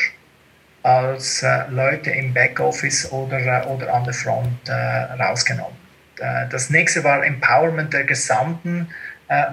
als 0.83 1.43
äh, 1.43 1.65
Leute 1.71 2.11
im 2.11 2.35
Backoffice 2.35 3.11
oder, 3.11 3.39
äh, 3.39 3.67
oder 3.67 3.95
an 3.95 4.05
der 4.05 4.13
Front 4.13 4.69
äh, 4.69 4.73
rausgenommen. 4.73 5.77
Äh, 6.19 6.47
das 6.51 6.69
nächste 6.69 7.03
war 7.03 7.25
Empowerment 7.25 7.93
der 7.93 8.05
gesamten 8.05 8.83
äh, 8.83 8.93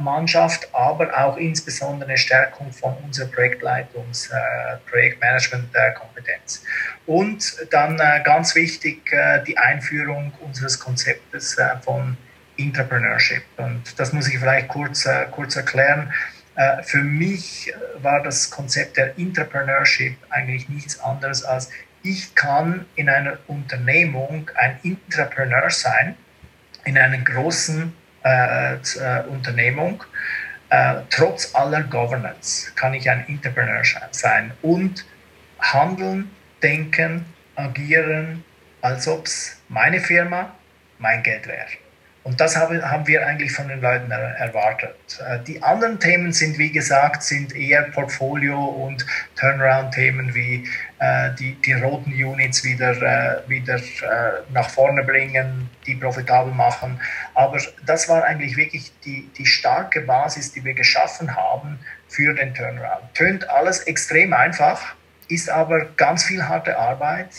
Mannschaft, 0.01 0.67
aber 0.73 1.17
auch 1.17 1.37
insbesondere 1.37 2.09
eine 2.09 2.17
Stärkung 2.17 2.71
von 2.73 2.93
unserer 3.05 3.27
Projektleitungs-, 3.27 4.29
äh, 4.29 4.77
Projektmanagement-Kompetenz. 4.89 6.63
Und 7.05 7.55
dann 7.71 7.97
ganz 8.23 8.53
wichtig 8.55 9.11
die 9.47 9.57
Einführung 9.57 10.33
unseres 10.41 10.79
Konzeptes 10.79 11.57
von 11.83 12.17
Entrepreneurship. 12.57 13.43
Und 13.57 13.99
das 13.99 14.13
muss 14.13 14.27
ich 14.27 14.37
vielleicht 14.39 14.67
kurz, 14.67 15.07
kurz 15.31 15.55
erklären. 15.55 16.13
Äh, 16.55 16.83
für 16.83 17.03
mich 17.03 17.73
war 18.01 18.21
das 18.21 18.49
Konzept 18.49 18.97
der 18.97 19.17
Entrepreneurship 19.17 20.17
eigentlich 20.29 20.69
nichts 20.69 20.99
anderes 20.99 21.43
als, 21.43 21.69
ich 22.03 22.33
kann 22.33 22.85
in 22.95 23.09
einer 23.09 23.37
Unternehmung 23.47 24.49
ein 24.55 24.79
Entrepreneur 24.83 25.69
sein, 25.69 26.15
in 26.83 26.97
einer 26.97 27.19
großen 27.19 27.83
äh, 27.83 27.85
äh, 27.85 28.00
Unternehmung, 29.29 30.03
äh, 30.69 31.01
trotz 31.09 31.53
aller 31.53 31.83
Governance 31.83 32.71
kann 32.75 32.93
ich 32.93 33.09
ein 33.09 33.27
Entrepreneur 33.27 33.83
sein 34.11 34.51
und 34.61 35.05
handeln, 35.59 36.31
denken, 36.63 37.25
agieren, 37.55 38.43
als 38.81 39.07
ob 39.07 39.25
es 39.25 39.61
meine 39.67 39.99
Firma, 39.99 40.55
mein 40.97 41.23
Geld 41.23 41.47
wäre. 41.47 41.80
Und 42.23 42.39
das 42.39 42.55
haben 42.55 43.07
wir 43.07 43.25
eigentlich 43.25 43.51
von 43.51 43.67
den 43.67 43.81
Leuten 43.81 44.11
erwartet. 44.11 44.95
Äh, 45.27 45.39
die 45.39 45.61
anderen 45.63 45.99
Themen 45.99 46.31
sind, 46.31 46.59
wie 46.59 46.71
gesagt, 46.71 47.23
sind 47.23 47.55
eher 47.55 47.81
Portfolio- 47.83 48.63
und 48.63 49.05
Turnaround-Themen 49.39 50.35
wie 50.35 50.67
äh, 50.99 51.31
die, 51.39 51.55
die 51.55 51.73
roten 51.73 52.11
Units 52.11 52.63
wieder, 52.63 52.91
äh, 52.91 53.49
wieder 53.49 53.77
äh, 53.77 54.41
nach 54.53 54.69
vorne 54.69 55.03
bringen, 55.03 55.67
die 55.87 55.95
profitabel 55.95 56.53
machen. 56.53 56.99
Aber 57.33 57.59
das 57.87 58.07
war 58.07 58.23
eigentlich 58.23 58.55
wirklich 58.55 58.91
die, 59.03 59.27
die 59.35 59.45
starke 59.47 60.01
Basis, 60.01 60.51
die 60.51 60.63
wir 60.63 60.75
geschaffen 60.75 61.35
haben 61.35 61.79
für 62.07 62.35
den 62.35 62.53
Turnaround. 62.53 63.15
Tönt 63.15 63.49
alles 63.49 63.79
extrem 63.79 64.33
einfach, 64.33 64.93
ist 65.27 65.49
aber 65.49 65.85
ganz 65.97 66.23
viel 66.25 66.43
harte 66.43 66.77
Arbeit. 66.77 67.29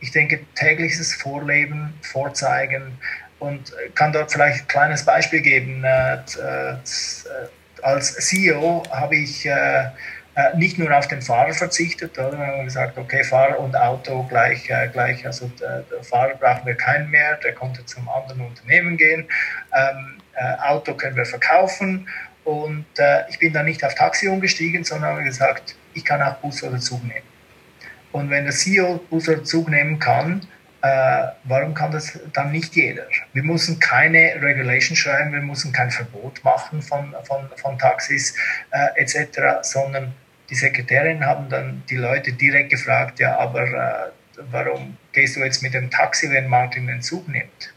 Ich 0.00 0.10
denke, 0.10 0.40
tägliches 0.54 1.14
Vorleben, 1.14 1.94
Vorzeigen, 2.02 2.98
und 3.38 3.72
kann 3.94 4.12
dort 4.12 4.32
vielleicht 4.32 4.62
ein 4.62 4.68
kleines 4.68 5.04
Beispiel 5.04 5.40
geben. 5.40 5.84
Äh, 5.84 6.14
äh, 6.14 6.76
als 7.82 8.14
CEO 8.14 8.82
habe 8.90 9.16
ich 9.16 9.46
äh, 9.46 9.90
nicht 10.56 10.78
nur 10.78 10.96
auf 10.96 11.08
den 11.08 11.22
Fahrer 11.22 11.52
verzichtet, 11.52 12.18
oder? 12.18 12.32
Wir 12.32 12.46
haben 12.46 12.64
gesagt, 12.64 12.98
okay, 12.98 13.22
Fahrer 13.24 13.58
und 13.58 13.76
Auto 13.76 14.22
gleich, 14.24 14.70
gleich 14.92 15.24
also 15.24 15.50
der, 15.60 15.82
der 15.82 16.02
Fahrer 16.02 16.34
brauchen 16.34 16.66
wir 16.66 16.74
keinen 16.74 17.10
mehr, 17.10 17.36
der 17.36 17.54
konnte 17.54 17.84
zum 17.86 18.08
anderen 18.08 18.42
Unternehmen 18.42 18.96
gehen. 18.96 19.28
Ähm, 19.74 20.20
Auto 20.62 20.92
können 20.92 21.16
wir 21.16 21.24
verkaufen 21.24 22.06
und 22.44 22.84
ich 23.30 23.38
bin 23.38 23.54
dann 23.54 23.64
nicht 23.64 23.82
auf 23.82 23.94
Taxi 23.94 24.28
umgestiegen, 24.28 24.84
sondern 24.84 25.12
habe 25.12 25.22
gesagt, 25.22 25.74
ich 25.94 26.04
kann 26.04 26.20
auch 26.20 26.34
Bus 26.34 26.62
oder 26.62 26.78
Zug 26.78 27.02
nehmen. 27.04 27.24
Und 28.12 28.28
wenn 28.28 28.44
der 28.44 28.52
CEO 28.52 28.98
Bus 29.08 29.28
oder 29.28 29.42
Zug 29.42 29.68
nehmen 29.70 29.98
kann, 29.98 30.46
äh, 30.82 31.26
warum 31.44 31.74
kann 31.74 31.90
das 31.90 32.18
dann 32.32 32.52
nicht 32.52 32.76
jeder? 32.76 33.06
Wir 33.32 33.42
müssen 33.42 33.80
keine 33.80 34.40
Regulation 34.40 34.96
schreiben, 34.96 35.32
wir 35.32 35.40
müssen 35.40 35.72
kein 35.72 35.90
Verbot 35.90 36.42
machen 36.44 36.82
von, 36.82 37.14
von, 37.24 37.48
von 37.56 37.78
Taxis 37.78 38.34
äh, 38.70 39.00
etc., 39.00 39.62
sondern 39.62 40.14
die 40.50 40.54
Sekretärinnen 40.54 41.24
haben 41.24 41.48
dann 41.48 41.82
die 41.90 41.96
Leute 41.96 42.32
direkt 42.32 42.70
gefragt, 42.70 43.18
ja, 43.18 43.36
aber 43.36 43.62
äh, 43.64 44.10
warum 44.50 44.96
gehst 45.12 45.36
du 45.36 45.40
jetzt 45.40 45.62
mit 45.62 45.74
dem 45.74 45.90
Taxi, 45.90 46.30
wenn 46.30 46.46
Martin 46.46 46.86
den 46.86 47.02
Zug 47.02 47.26
nimmt? 47.28 47.74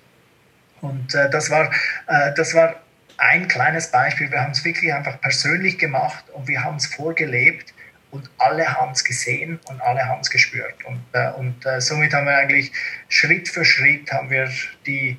Und 0.82 1.16
äh, 1.16 1.30
das, 1.30 1.50
war, 1.50 1.72
äh, 2.08 2.34
das 2.36 2.54
war 2.54 2.76
ein 3.18 3.48
kleines 3.48 3.92
Beispiel. 3.92 4.32
Wir 4.32 4.42
haben 4.42 4.52
es 4.52 4.64
wirklich 4.64 4.94
einfach 4.94 5.20
persönlich 5.22 5.78
gemacht 5.78 6.24
und 6.34 6.48
wir 6.48 6.64
haben 6.64 6.78
es 6.78 6.86
vorgelebt 6.86 7.74
und 8.12 8.30
alle 8.38 8.68
haben 8.68 8.92
es 8.92 9.04
gesehen 9.04 9.60
und 9.70 9.82
alle 9.82 10.06
haben 10.06 10.22
es 10.22 10.30
gespürt. 10.30 10.84
Und, 10.86 11.04
äh, 11.14 11.32
und 11.32 11.66
äh, 11.66 11.80
somit 11.80 12.14
haben 12.14 12.26
wir 12.26 12.38
eigentlich 12.38 12.72
Schritt 13.08 13.50
für 13.50 13.64
Schritt 13.64 14.12
haben 14.12 14.30
wir 14.30 14.50
die 14.86 15.18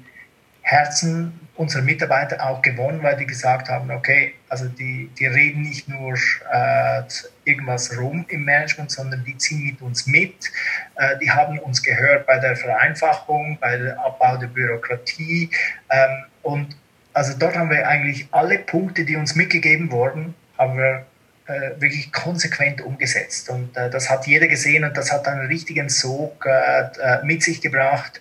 Herzen 0.62 1.38
unserer 1.56 1.82
Mitarbeiter 1.82 2.42
auch 2.44 2.62
gewonnen, 2.62 3.02
weil 3.02 3.16
die 3.16 3.26
gesagt 3.26 3.68
haben, 3.68 3.90
okay, 3.90 4.34
also 4.48 4.66
die, 4.66 5.10
die 5.18 5.26
reden 5.26 5.62
nicht 5.62 5.88
nur 5.88 6.14
äh, 6.14 7.02
irgendwas 7.44 7.96
rum 7.98 8.24
im 8.28 8.44
Management, 8.44 8.90
sondern 8.90 9.24
die 9.24 9.36
ziehen 9.36 9.64
mit 9.64 9.82
uns 9.82 10.06
mit. 10.06 10.50
Äh, 10.96 11.18
die 11.18 11.30
haben 11.30 11.58
uns 11.58 11.82
gehört 11.82 12.26
bei 12.26 12.38
der 12.38 12.56
Vereinfachung, 12.56 13.58
bei 13.60 13.76
der 13.76 13.98
Abbau 13.98 14.38
der 14.38 14.46
Bürokratie. 14.46 15.50
Ähm, 15.90 16.24
und 16.42 16.76
also 17.12 17.36
dort 17.38 17.56
haben 17.56 17.70
wir 17.70 17.86
eigentlich 17.86 18.26
alle 18.30 18.58
Punkte, 18.58 19.04
die 19.04 19.16
uns 19.16 19.34
mitgegeben 19.34 19.90
wurden, 19.90 20.34
haben 20.56 20.78
wir 20.78 21.04
äh, 21.50 21.80
wirklich 21.80 22.12
konsequent 22.12 22.80
umgesetzt. 22.80 23.50
Und 23.50 23.76
äh, 23.76 23.90
das 23.90 24.08
hat 24.08 24.26
jeder 24.26 24.46
gesehen 24.46 24.84
und 24.84 24.96
das 24.96 25.10
hat 25.10 25.26
einen 25.26 25.46
richtigen 25.46 25.88
Sog 25.88 26.46
äh, 26.46 26.82
äh 26.82 27.24
mit 27.24 27.42
sich 27.42 27.60
gebracht. 27.60 28.20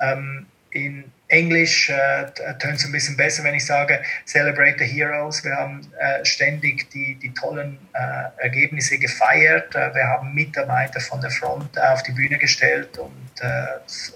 Ähm, 0.00 0.46
in 0.70 1.04
Englisch 1.28 1.90
äh, 1.90 2.24
tönt 2.58 2.78
es 2.78 2.86
ein 2.86 2.92
bisschen 2.92 3.16
besser, 3.16 3.44
wenn 3.44 3.54
ich 3.54 3.66
sage 3.66 4.00
Celebrate 4.26 4.76
the 4.78 4.84
Heroes. 4.84 5.44
Wir 5.44 5.54
haben 5.54 5.80
äh, 5.98 6.24
ständig 6.24 6.90
die, 6.90 7.16
die 7.16 7.34
tollen 7.34 7.78
äh, 7.92 8.42
Ergebnisse 8.42 8.98
gefeiert. 8.98 9.74
Äh, 9.74 9.94
wir 9.94 10.06
haben 10.06 10.32
Mitarbeiter 10.32 11.00
von 11.00 11.20
der 11.20 11.30
Front 11.30 11.78
auf 11.78 12.02
die 12.02 12.12
Bühne 12.12 12.38
gestellt 12.38 12.96
und, 12.98 13.10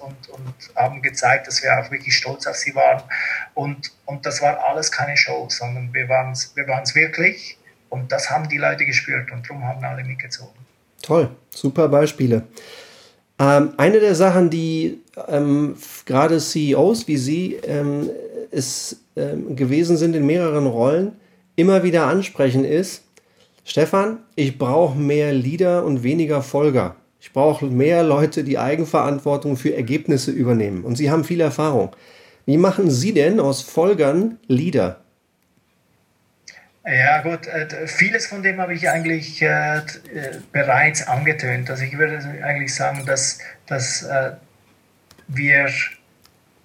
und, 0.00 0.29
und 0.29 0.55
haben 0.77 1.03
gezeigt, 1.03 1.46
dass 1.46 1.62
wir 1.62 1.79
auch 1.79 1.90
wirklich 1.90 2.16
stolz 2.16 2.46
auf 2.46 2.57
sie 2.57 2.74
waren. 2.74 3.03
Und, 3.55 3.92
und 4.07 4.24
das 4.27 4.40
war 4.42 4.64
alles 4.64 4.90
keine 4.90 5.16
Show, 5.16 5.48
sondern 5.50 5.92
wir 5.92 6.09
waren 6.09 6.33
es 6.33 6.55
wir 6.57 6.66
wirklich. 6.66 7.59
Und 7.94 8.11
das 8.11 8.28
haben 8.28 8.48
die 8.48 8.59
Leute 8.59 8.85
gespürt 8.85 9.30
und 9.30 9.48
darum 9.48 9.62
haben 9.62 9.85
alle 9.85 10.02
mitgezogen. 10.02 10.50
Toll, 11.00 11.30
super 11.50 11.88
Beispiele. 11.88 12.42
Ähm, 13.38 13.72
eine 13.76 14.00
der 14.00 14.16
Sachen, 14.16 14.50
die 14.50 14.98
ähm, 15.28 15.76
gerade 16.04 16.38
CEOs 16.38 17.07
wie 17.07 17.16
Sie 17.16 17.54
ähm, 17.54 18.11
es 18.50 19.00
ähm, 19.14 19.54
gewesen 19.54 19.96
sind 19.96 20.16
in 20.16 20.26
mehreren 20.26 20.66
Rollen, 20.66 21.12
immer 21.54 21.85
wieder 21.85 22.07
ansprechen, 22.07 22.64
ist, 22.64 23.04
Stefan, 23.64 24.18
ich 24.35 24.59
brauche 24.59 24.98
mehr 24.98 25.33
Leader 25.33 25.85
und 25.85 26.02
weniger 26.02 26.42
Folger. 26.42 26.96
Ich 27.20 27.33
brauche 27.33 27.66
mehr 27.66 28.02
Leute, 28.02 28.42
die 28.42 28.59
Eigenverantwortung 28.59 29.57
für 29.57 29.74
Ergebnisse 29.74 30.33
übernehmen. 30.33 30.85
Und 30.85 30.96
Sie 30.96 31.12
haben 31.12 31.22
viel 31.22 31.40
Erfahrung. 31.40 31.94
Wie 32.44 32.59
machen 32.59 32.90
Sie 32.90 33.14
denn 33.14 33.38
aus 33.38 33.62
Folgern 33.62 34.38
Leader? 34.48 35.03
Ja 36.87 37.23
gut, 37.23 37.47
äh, 37.47 37.87
vieles 37.87 38.27
von 38.27 38.42
dem 38.42 38.61
habe 38.61 38.75
ich 38.75 38.90
eigentlich 38.90 39.40
äh, 39.40 39.81
bereits 40.53 41.07
angetönt. 41.07 41.70
Also 41.70 41.83
ich 41.83 41.97
würde 41.97 42.18
eigentlich 42.42 42.75
sagen, 42.75 43.07
dass, 43.07 43.38
dass 43.66 44.03
äh, 44.03 44.33
wir 45.29 45.70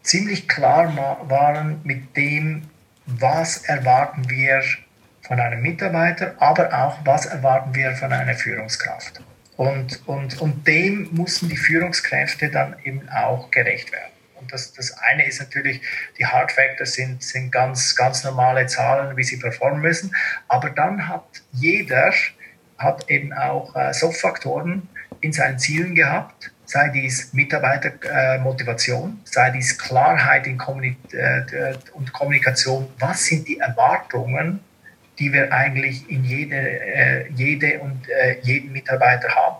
ziemlich 0.04 0.48
klar 0.50 0.96
waren 1.30 1.80
mit 1.84 2.18
dem, 2.18 2.64
was 3.06 3.64
erwarten 3.66 4.30
wir 4.30 4.62
von 5.22 5.40
einem 5.40 5.62
Mitarbeiter, 5.62 6.36
aber 6.40 6.74
auch 6.74 6.98
was 7.06 7.26
erwarten 7.26 7.74
wir 7.74 7.94
von 7.94 8.12
einer 8.12 8.34
Führungskraft. 8.34 9.22
Und, 9.56 10.02
und, 10.08 10.42
und 10.42 10.68
dem 10.68 11.10
mussten 11.12 11.50
die 11.50 11.58
Führungskräfte 11.58 12.50
dann 12.50 12.76
eben 12.84 13.08
auch 13.10 13.52
gerecht 13.52 13.92
werden. 13.92 14.19
Und 14.40 14.52
das, 14.54 14.74
das 14.74 14.92
eine 14.98 15.28
ist 15.28 15.40
natürlich, 15.40 15.82
die 16.18 16.26
Hard 16.26 16.52
Factors 16.52 16.94
sind, 16.94 17.24
sind 17.24 17.52
ganz, 17.52 17.96
ganz 17.96 18.24
normale 18.24 18.66
Zahlen, 18.68 19.16
wie 19.18 19.24
sie 19.24 19.38
performen 19.38 19.82
müssen. 19.82 20.16
Aber 20.48 20.70
dann 20.70 21.08
hat 21.08 21.26
jeder 21.52 22.14
hat 22.78 23.10
eben 23.10 23.34
auch 23.34 23.76
äh, 23.76 23.94
Soft-Faktoren 23.94 24.88
in 25.22 25.34
seinen 25.34 25.60
Zielen 25.60 25.96
gehabt, 25.96 26.52
sei 26.66 26.90
dies 26.90 27.34
Mitarbeitermotivation, 27.34 29.20
äh, 29.24 29.30
sei 29.30 29.50
dies 29.52 29.78
Klarheit 29.78 30.48
in 30.48 30.58
Kommunik 30.58 30.98
äh, 31.14 31.74
und 31.94 32.14
Kommunikation. 32.14 32.88
Was 33.00 33.26
sind 33.26 33.48
die 33.48 33.60
Erwartungen, 33.60 34.62
die 35.18 35.34
wir 35.34 35.52
eigentlich 35.52 36.10
in 36.10 36.24
jede, 36.24 36.56
äh, 36.56 37.30
jede 37.36 37.80
und 37.80 38.08
äh, 38.10 38.40
jeden 38.42 38.72
Mitarbeiter 38.72 39.30
haben? 39.30 39.58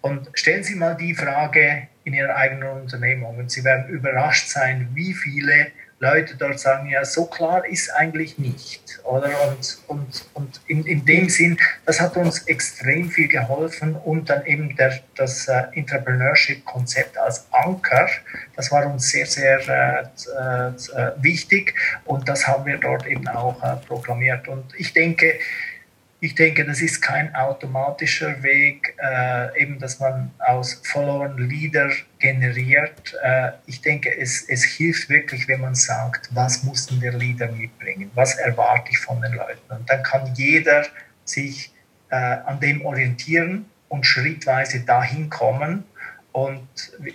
Und 0.00 0.28
stellen 0.34 0.62
Sie 0.62 0.74
mal 0.74 0.96
die 0.96 1.14
Frage, 1.14 1.88
in 2.08 2.14
ihrer 2.14 2.34
eigenen 2.34 2.68
Unternehmung. 2.68 3.36
Und 3.36 3.50
Sie 3.50 3.64
werden 3.64 3.88
überrascht 3.88 4.48
sein, 4.48 4.88
wie 4.94 5.14
viele 5.14 5.68
Leute 6.00 6.36
dort 6.36 6.60
sagen, 6.60 6.88
ja, 6.88 7.04
so 7.04 7.26
klar 7.26 7.66
ist 7.66 7.90
eigentlich 7.90 8.38
nicht. 8.38 9.00
Oder? 9.02 9.30
Und, 9.48 9.78
und, 9.88 10.26
und 10.34 10.60
in, 10.68 10.86
in 10.86 11.04
dem 11.04 11.28
Sinn, 11.28 11.58
das 11.86 12.00
hat 12.00 12.16
uns 12.16 12.46
extrem 12.46 13.10
viel 13.10 13.26
geholfen 13.26 13.96
und 13.96 14.30
dann 14.30 14.46
eben 14.46 14.76
der, 14.76 15.00
das 15.16 15.48
uh, 15.48 15.64
Entrepreneurship-Konzept 15.72 17.18
als 17.18 17.46
Anker, 17.50 18.08
das 18.54 18.70
war 18.70 18.86
uns 18.86 19.10
sehr, 19.10 19.26
sehr 19.26 19.58
äh, 19.68 20.68
äh, 20.68 21.12
wichtig 21.20 21.74
und 22.04 22.28
das 22.28 22.46
haben 22.46 22.64
wir 22.66 22.78
dort 22.78 23.04
eben 23.06 23.26
auch 23.26 23.60
äh, 23.64 23.76
programmiert. 23.84 24.46
Und 24.46 24.72
ich 24.78 24.92
denke, 24.92 25.34
ich 26.20 26.34
denke, 26.34 26.64
das 26.64 26.80
ist 26.80 27.00
kein 27.00 27.32
automatischer 27.34 28.42
Weg, 28.42 28.96
äh, 29.00 29.62
eben, 29.62 29.78
dass 29.78 30.00
man 30.00 30.32
aus 30.38 30.80
Followern 30.84 31.38
Leader 31.38 31.90
generiert. 32.18 33.14
Äh, 33.22 33.52
ich 33.66 33.82
denke, 33.82 34.16
es, 34.18 34.48
es 34.48 34.64
hilft 34.64 35.08
wirklich, 35.10 35.46
wenn 35.46 35.60
man 35.60 35.76
sagt, 35.76 36.28
was 36.34 36.64
muss 36.64 36.86
denn 36.86 37.00
der 37.00 37.12
Leader 37.12 37.52
mitbringen? 37.52 38.10
Was 38.14 38.34
erwarte 38.34 38.90
ich 38.90 38.98
von 38.98 39.22
den 39.22 39.34
Leuten? 39.34 39.72
Und 39.72 39.88
dann 39.88 40.02
kann 40.02 40.34
jeder 40.34 40.86
sich 41.24 41.72
äh, 42.10 42.16
an 42.16 42.58
dem 42.58 42.84
orientieren 42.84 43.66
und 43.88 44.04
schrittweise 44.04 44.80
dahin 44.80 45.30
kommen. 45.30 45.84
Und 46.38 46.68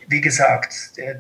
wie 0.08 0.20
gesagt, 0.20 0.74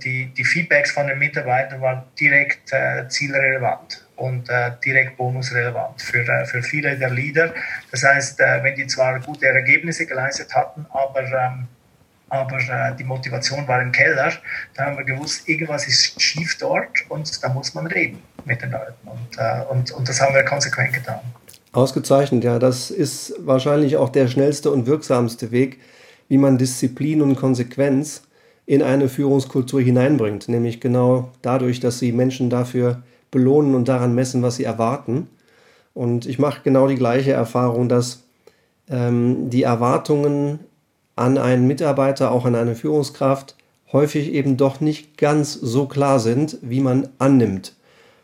die, 0.03 0.25
die 0.25 0.43
Feedbacks 0.43 0.91
von 0.91 1.07
den 1.07 1.19
Mitarbeitern 1.19 1.79
waren 1.79 2.03
direkt 2.19 2.73
äh, 2.73 3.07
zielrelevant 3.07 4.05
und 4.17 4.49
äh, 4.49 4.71
direkt 4.83 5.15
bonusrelevant 5.15 6.01
für, 6.01 6.27
äh, 6.27 6.45
für 6.45 6.61
viele 6.61 6.97
der 6.97 7.11
Leader. 7.11 7.53
Das 7.91 8.03
heißt, 8.03 8.41
äh, 8.41 8.61
wenn 8.61 8.75
die 8.75 8.87
zwar 8.87 9.21
gute 9.21 9.47
Ergebnisse 9.47 10.05
geleistet 10.05 10.53
hatten, 10.53 10.85
aber, 10.89 11.21
ähm, 11.21 11.67
aber 12.27 12.57
äh, 12.57 12.93
die 12.99 13.05
Motivation 13.05 13.65
war 13.69 13.81
im 13.81 13.93
Keller, 13.93 14.33
dann 14.75 14.87
haben 14.87 14.97
wir 14.97 15.05
gewusst, 15.05 15.47
irgendwas 15.47 15.87
ist 15.87 16.21
schief 16.21 16.57
dort 16.59 16.89
und 17.07 17.41
da 17.41 17.47
muss 17.47 17.73
man 17.73 17.87
reden 17.87 18.21
mit 18.43 18.61
den 18.61 18.71
Leuten. 18.71 19.07
Und, 19.07 19.37
äh, 19.37 19.63
und, 19.71 19.91
und 19.91 20.09
das 20.09 20.19
haben 20.19 20.35
wir 20.35 20.43
konsequent 20.43 20.91
getan. 20.91 21.21
Ausgezeichnet, 21.71 22.43
ja. 22.43 22.59
Das 22.59 22.91
ist 22.91 23.33
wahrscheinlich 23.39 23.95
auch 23.95 24.09
der 24.09 24.27
schnellste 24.27 24.71
und 24.71 24.87
wirksamste 24.87 25.51
Weg, 25.51 25.79
wie 26.27 26.37
man 26.37 26.57
Disziplin 26.57 27.21
und 27.21 27.35
Konsequenz 27.35 28.23
in 28.65 28.81
eine 28.81 29.09
Führungskultur 29.09 29.81
hineinbringt. 29.81 30.47
Nämlich 30.47 30.79
genau 30.79 31.29
dadurch, 31.41 31.79
dass 31.79 31.99
sie 31.99 32.11
Menschen 32.11 32.49
dafür 32.49 33.03
belohnen 33.31 33.75
und 33.75 33.87
daran 33.87 34.15
messen, 34.15 34.41
was 34.41 34.55
sie 34.55 34.63
erwarten. 34.63 35.27
Und 35.93 36.25
ich 36.25 36.39
mache 36.39 36.61
genau 36.63 36.87
die 36.87 36.95
gleiche 36.95 37.33
Erfahrung, 37.33 37.89
dass 37.89 38.23
ähm, 38.89 39.49
die 39.49 39.63
Erwartungen 39.63 40.59
an 41.15 41.37
einen 41.37 41.67
Mitarbeiter, 41.67 42.31
auch 42.31 42.45
an 42.45 42.55
eine 42.55 42.75
Führungskraft, 42.75 43.55
häufig 43.91 44.31
eben 44.33 44.57
doch 44.57 44.81
nicht 44.81 45.17
ganz 45.17 45.53
so 45.53 45.85
klar 45.85 46.19
sind, 46.19 46.57
wie 46.61 46.79
man 46.79 47.09
annimmt. 47.19 47.75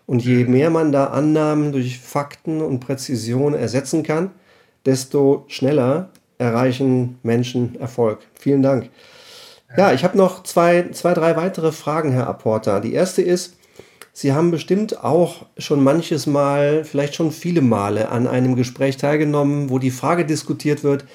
Und 0.07 0.25
je 0.25 0.43
mhm. 0.43 0.51
mehr 0.51 0.69
man 0.71 0.91
da 0.91 1.05
Annahmen 1.05 1.71
durch 1.71 1.99
Fakten 1.99 2.61
und 2.61 2.79
Präzision 2.79 3.53
ersetzen 3.53 4.03
kann, 4.03 4.31
desto 4.85 5.45
schneller 5.47 6.09
erreichen 6.39 7.19
Menschen 7.21 7.79
Erfolg. 7.79 8.19
Vielen 8.33 8.63
Dank. 8.63 8.89
Ja, 9.77 9.93
ich 9.93 10.03
habe 10.03 10.17
noch 10.17 10.41
zwei, 10.43 10.89
zwei, 10.93 11.13
drei 11.13 11.35
weitere 11.35 11.71
Fragen, 11.71 12.11
Herr 12.11 12.27
Apporter. 12.27 12.79
Die 12.79 12.93
erste 12.93 13.21
ist, 13.21 13.55
Sie 14.11 14.33
haben 14.33 14.51
bestimmt 14.51 15.03
auch 15.03 15.45
schon 15.57 15.83
manches 15.83 16.27
Mal, 16.27 16.83
vielleicht 16.83 17.15
schon 17.15 17.31
viele 17.31 17.61
Male 17.61 18.09
an 18.09 18.27
einem 18.27 18.55
Gespräch 18.55 18.97
teilgenommen, 18.97 19.69
wo 19.69 19.79
die 19.79 19.91
Frage 19.91 20.25
diskutiert 20.25 20.83
wird, 20.83 21.05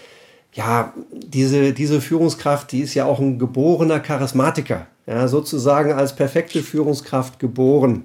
ja, 0.54 0.94
diese, 1.12 1.72
diese 1.72 2.00
Führungskraft, 2.00 2.70
die 2.70 2.80
ist 2.80 2.94
ja 2.94 3.04
auch 3.04 3.18
ein 3.18 3.38
geborener 3.38 4.00
Charismatiker, 4.00 4.86
ja, 5.06 5.26
sozusagen 5.26 5.92
als 5.92 6.14
perfekte 6.14 6.62
Führungskraft 6.62 7.40
geboren. 7.40 8.04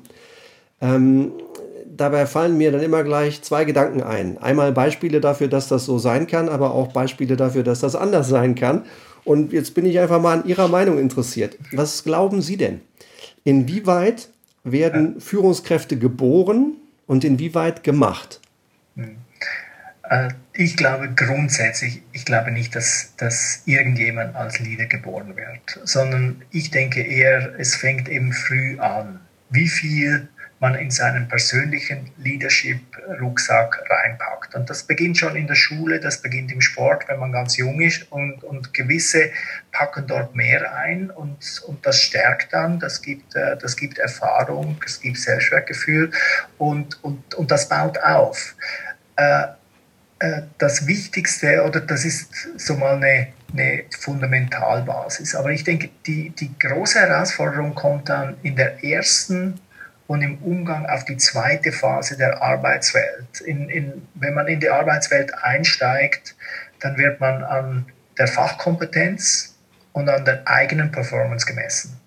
Ähm, 0.81 1.31
dabei 1.99 2.25
fallen 2.25 2.57
mir 2.57 2.71
dann 2.71 2.81
immer 2.81 3.03
gleich 3.03 3.41
zwei 3.41 3.65
Gedanken 3.65 4.01
ein. 4.01 4.37
Einmal 4.37 4.71
Beispiele 4.71 5.21
dafür, 5.21 5.47
dass 5.47 5.67
das 5.67 5.85
so 5.85 5.99
sein 5.99 6.27
kann, 6.27 6.49
aber 6.49 6.73
auch 6.73 6.93
Beispiele 6.93 7.35
dafür, 7.35 7.63
dass 7.63 7.79
das 7.79 7.95
anders 7.95 8.29
sein 8.29 8.55
kann. 8.55 8.85
Und 9.25 9.53
jetzt 9.53 9.75
bin 9.75 9.85
ich 9.85 9.99
einfach 9.99 10.21
mal 10.21 10.39
an 10.39 10.47
Ihrer 10.47 10.67
Meinung 10.67 10.97
interessiert. 10.97 11.57
Was 11.71 12.03
glauben 12.03 12.41
Sie 12.41 12.57
denn? 12.57 12.81
Inwieweit 13.43 14.29
werden 14.63 15.19
Führungskräfte 15.19 15.97
geboren 15.97 16.73
und 17.07 17.23
inwieweit 17.23 17.83
gemacht? 17.83 18.39
Hm. 18.95 19.17
Äh, 20.09 20.29
ich 20.53 20.75
glaube 20.75 21.09
grundsätzlich, 21.15 22.01
ich 22.11 22.25
glaube 22.25 22.51
nicht, 22.51 22.75
dass, 22.75 23.13
dass 23.17 23.61
irgendjemand 23.65 24.35
als 24.35 24.59
Leader 24.59 24.87
geboren 24.87 25.35
wird, 25.35 25.87
sondern 25.87 26.41
ich 26.51 26.71
denke 26.71 27.01
eher, 27.01 27.53
es 27.57 27.75
fängt 27.75 28.09
eben 28.09 28.33
früh 28.33 28.77
an. 28.79 29.21
Wie 29.49 29.67
viel 29.67 30.27
man 30.59 30.75
in 30.75 30.91
seinen 30.91 31.27
persönlichen 31.27 32.11
Leadership-Rucksack 32.17 33.81
reinpackt. 33.89 34.55
Und 34.55 34.69
das 34.69 34.83
beginnt 34.83 35.17
schon 35.17 35.35
in 35.35 35.47
der 35.47 35.55
Schule, 35.55 35.99
das 35.99 36.21
beginnt 36.21 36.51
im 36.51 36.61
Sport, 36.61 37.07
wenn 37.07 37.19
man 37.19 37.31
ganz 37.31 37.55
jung 37.57 37.79
ist 37.79 38.11
und, 38.11 38.43
und 38.43 38.73
gewisse 38.73 39.31
packen 39.71 40.05
dort 40.07 40.35
mehr 40.35 40.75
ein 40.75 41.09
und, 41.09 41.63
und 41.65 41.85
das 41.85 42.01
stärkt 42.01 42.51
dann, 42.53 42.79
das 42.79 43.01
gibt, 43.01 43.35
äh, 43.35 43.57
das 43.57 43.77
gibt 43.77 43.99
Erfahrung, 43.99 44.77
es 44.85 44.99
gibt 44.99 45.17
Selbstwertgefühl 45.17 46.11
und, 46.57 47.01
und, 47.03 47.33
und 47.35 47.51
das 47.51 47.69
baut 47.69 47.97
auf. 47.99 48.55
Äh, 49.15 49.45
äh, 50.19 50.41
das 50.57 50.85
Wichtigste, 50.85 51.63
oder 51.63 51.79
das 51.79 52.03
ist 52.03 52.49
so 52.57 52.75
mal 52.75 52.97
eine, 52.97 53.27
eine 53.53 53.83
Fundamentalbasis, 53.97 55.35
aber 55.35 55.51
ich 55.51 55.63
denke, 55.63 55.89
die, 56.05 56.31
die 56.31 56.51
große 56.59 56.99
Herausforderung 56.99 57.73
kommt 57.73 58.09
dann 58.09 58.35
in 58.43 58.57
der 58.57 58.83
ersten 58.83 59.61
und 60.09 60.23
im 60.23 60.39
Umgang 60.39 60.87
auf 60.87 61.05
die 61.05 61.17
zweite 61.17 61.71
Phase 61.71 62.17
der 62.17 62.41
Arbeitswelt. 62.41 63.41
In, 63.45 63.69
in, 63.69 64.07
wenn 64.15 64.33
man 64.33 64.47
in 64.47 64.59
die 64.59 64.67
Arbeitswelt 64.67 65.31
einsteigt, 65.43 66.35
dann 66.79 66.97
wird 66.97 67.19
man 67.19 67.43
an 67.43 67.85
der 68.17 68.27
Fachkompetenz 68.27 69.55
und 69.93 70.09
an 70.09 70.25
der 70.25 70.47
eigenen 70.47 70.91
Performance 70.91 71.45
gemessen. 71.45 71.99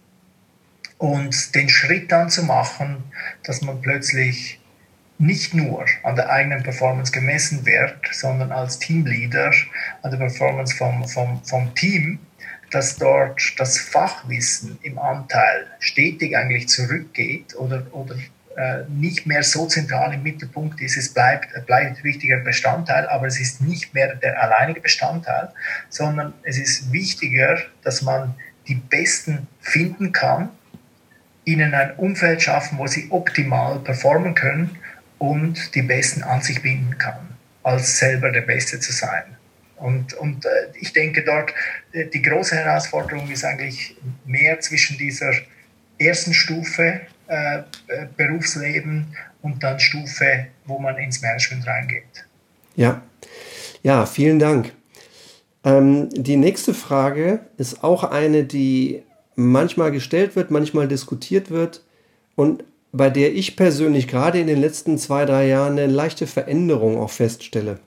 Und 0.98 1.54
den 1.54 1.68
Schritt 1.68 2.10
dann 2.10 2.28
zu 2.28 2.42
machen, 2.42 3.04
dass 3.44 3.62
man 3.62 3.80
plötzlich 3.80 4.60
nicht 5.18 5.54
nur 5.54 5.86
an 6.02 6.16
der 6.16 6.28
eigenen 6.28 6.64
Performance 6.64 7.12
gemessen 7.12 7.64
wird, 7.64 8.00
sondern 8.10 8.50
als 8.50 8.80
Teamleader 8.80 9.52
an 10.02 10.10
der 10.10 10.18
Performance 10.18 10.74
vom, 10.74 11.06
vom, 11.06 11.44
vom 11.44 11.72
Team 11.76 12.18
dass 12.72 12.96
dort 12.96 13.40
das 13.58 13.78
Fachwissen 13.78 14.78
im 14.82 14.98
Anteil 14.98 15.66
stetig 15.78 16.36
eigentlich 16.36 16.68
zurückgeht 16.68 17.54
oder, 17.56 17.86
oder 17.92 18.16
äh, 18.56 18.84
nicht 18.88 19.26
mehr 19.26 19.42
so 19.42 19.66
zentral 19.66 20.12
im 20.12 20.22
Mittelpunkt 20.22 20.80
ist. 20.80 20.96
Es 20.96 21.12
bleibt, 21.12 21.48
bleibt 21.66 21.98
ein 21.98 22.04
wichtiger 22.04 22.38
Bestandteil, 22.38 23.06
aber 23.08 23.26
es 23.26 23.40
ist 23.40 23.60
nicht 23.60 23.94
mehr 23.94 24.14
der 24.16 24.42
alleinige 24.42 24.80
Bestandteil, 24.80 25.50
sondern 25.88 26.34
es 26.42 26.58
ist 26.58 26.92
wichtiger, 26.92 27.58
dass 27.82 28.02
man 28.02 28.34
die 28.68 28.74
Besten 28.74 29.48
finden 29.60 30.12
kann, 30.12 30.50
ihnen 31.44 31.74
ein 31.74 31.94
Umfeld 31.96 32.42
schaffen, 32.42 32.78
wo 32.78 32.86
sie 32.86 33.10
optimal 33.10 33.78
performen 33.80 34.34
können 34.34 34.78
und 35.18 35.74
die 35.74 35.82
Besten 35.82 36.22
an 36.22 36.42
sich 36.42 36.62
binden 36.62 36.98
kann, 36.98 37.36
als 37.62 37.98
selber 37.98 38.30
der 38.30 38.42
Beste 38.42 38.80
zu 38.80 38.92
sein. 38.92 39.24
Und, 39.82 40.14
und 40.14 40.44
äh, 40.44 40.48
ich 40.80 40.92
denke 40.92 41.24
dort, 41.24 41.52
äh, 41.92 42.06
die 42.06 42.22
große 42.22 42.54
Herausforderung 42.54 43.28
ist 43.30 43.44
eigentlich 43.44 43.96
mehr 44.24 44.60
zwischen 44.60 44.96
dieser 44.96 45.32
ersten 45.98 46.32
Stufe 46.32 47.00
äh, 47.26 47.58
äh, 47.58 47.62
Berufsleben 48.16 49.16
und 49.42 49.62
dann 49.62 49.80
Stufe, 49.80 50.46
wo 50.66 50.78
man 50.78 50.96
ins 50.98 51.20
Management 51.20 51.66
reingeht. 51.66 52.26
Ja, 52.76 53.02
ja, 53.82 54.06
vielen 54.06 54.38
Dank. 54.38 54.72
Ähm, 55.64 56.08
die 56.10 56.36
nächste 56.36 56.74
Frage 56.74 57.40
ist 57.58 57.82
auch 57.82 58.04
eine, 58.04 58.44
die 58.44 59.02
manchmal 59.34 59.90
gestellt 59.90 60.36
wird, 60.36 60.52
manchmal 60.52 60.86
diskutiert 60.86 61.50
wird 61.50 61.84
und 62.36 62.62
bei 62.92 63.10
der 63.10 63.34
ich 63.34 63.56
persönlich 63.56 64.06
gerade 64.06 64.38
in 64.38 64.46
den 64.46 64.60
letzten 64.60 64.96
zwei, 64.98 65.24
drei 65.24 65.48
Jahren 65.48 65.72
eine 65.72 65.86
leichte 65.86 66.28
Veränderung 66.28 66.98
auch 66.98 67.10
feststelle. 67.10 67.80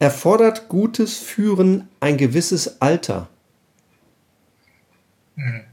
Erfordert 0.00 0.68
gutes 0.68 1.18
Führen 1.18 1.88
ein 1.98 2.16
gewisses 2.16 2.80
Alter? 2.80 3.28
Hm. 5.36 5.67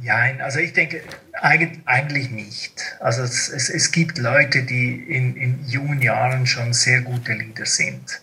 Ja, 0.00 0.16
also 0.38 0.58
ich 0.58 0.72
denke 0.72 1.02
eigentlich 1.84 2.30
nicht. 2.30 2.96
Also 3.00 3.22
es, 3.22 3.48
es, 3.50 3.68
es 3.68 3.92
gibt 3.92 4.16
Leute, 4.16 4.62
die 4.62 4.94
in, 4.94 5.36
in 5.36 5.64
jungen 5.66 6.00
Jahren 6.00 6.46
schon 6.46 6.72
sehr 6.72 7.02
gute 7.02 7.34
Leader 7.34 7.66
sind. 7.66 8.20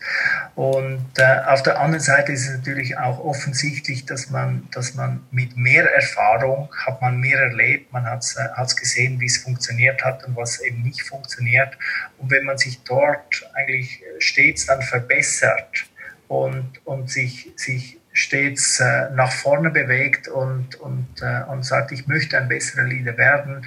Und 0.55 1.05
äh, 1.17 1.41
auf 1.45 1.62
der 1.62 1.79
anderen 1.79 2.03
Seite 2.03 2.32
ist 2.32 2.47
es 2.47 2.58
natürlich 2.58 2.97
auch 2.97 3.19
offensichtlich, 3.19 4.05
dass 4.05 4.32
man, 4.32 4.67
dass 4.71 4.95
man 4.95 5.23
mit 5.29 5.58
mehr 5.58 5.86
Erfahrung 5.93 6.73
hat 6.86 7.01
man 7.01 7.19
mehr 7.19 7.39
erlebt, 7.39 7.93
man 7.93 8.05
hat 8.05 8.23
es 8.23 8.36
äh, 8.36 8.75
gesehen, 8.75 9.19
wie 9.19 9.27
es 9.27 9.38
funktioniert 9.38 10.03
hat 10.03 10.25
und 10.25 10.36
was 10.36 10.60
eben 10.62 10.82
nicht 10.82 11.03
funktioniert. 11.03 11.77
Und 12.17 12.32
wenn 12.32 12.45
man 12.45 12.58
sich 12.58 12.82
dort 12.84 13.47
eigentlich 13.53 14.01
stets 14.17 14.65
dann 14.65 14.82
verbessert 14.82 15.86
und, 16.27 16.86
und 16.86 17.12
sich, 17.12 17.51
sich 17.55 17.98
stets 18.12 18.80
äh, 18.80 19.10
nach 19.12 19.32
vorne 19.32 19.69
bewegt 19.69 20.28
und, 20.28 20.76
und, 20.76 21.08
äh, 21.22 21.43
und 21.50 21.63
sagt, 21.63 21.91
ich 21.91 22.08
möchte 22.08 22.38
ein 22.38 22.48
besserer 22.48 22.84
Leader 22.84 23.17
werden, 23.17 23.65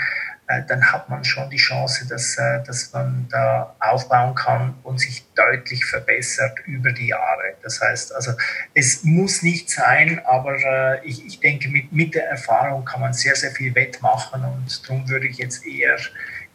äh, 0.49 0.63
dann 0.67 0.93
hat 0.93 1.09
man 1.09 1.25
schon 1.25 1.49
die 1.51 1.57
Chance, 1.57 2.07
dass, 2.09 2.37
äh, 2.37 2.63
dass 2.65 2.93
man 2.93 3.27
da 3.31 3.75
aufbauen 3.79 4.35
kann 4.35 4.75
und 4.83 4.99
sich 4.99 5.25
deutlich 5.35 5.85
verbessert 5.85 6.59
über 6.67 6.93
die 6.93 7.09
Jahre. 7.09 7.55
Das 7.63 7.81
heißt, 7.81 8.15
also 8.15 8.33
es 8.75 9.05
muss 9.05 9.43
nicht 9.43 9.71
sein, 9.71 10.21
aber 10.25 10.57
äh, 10.57 11.07
ich, 11.07 11.25
ich 11.25 11.41
denke, 11.41 11.69
mit, 11.69 11.93
mit 11.93 12.15
der 12.15 12.29
Erfahrung 12.29 12.85
kann 12.85 13.01
man 13.01 13.13
sehr, 13.13 13.37
sehr 13.37 13.53
viel 13.53 13.75
wettmachen 13.75 14.45
und 14.45 14.89
darum 14.89 15.09
würde 15.09 15.29
ich 15.29 15.39
jetzt 15.39 15.65
eher 15.67 15.97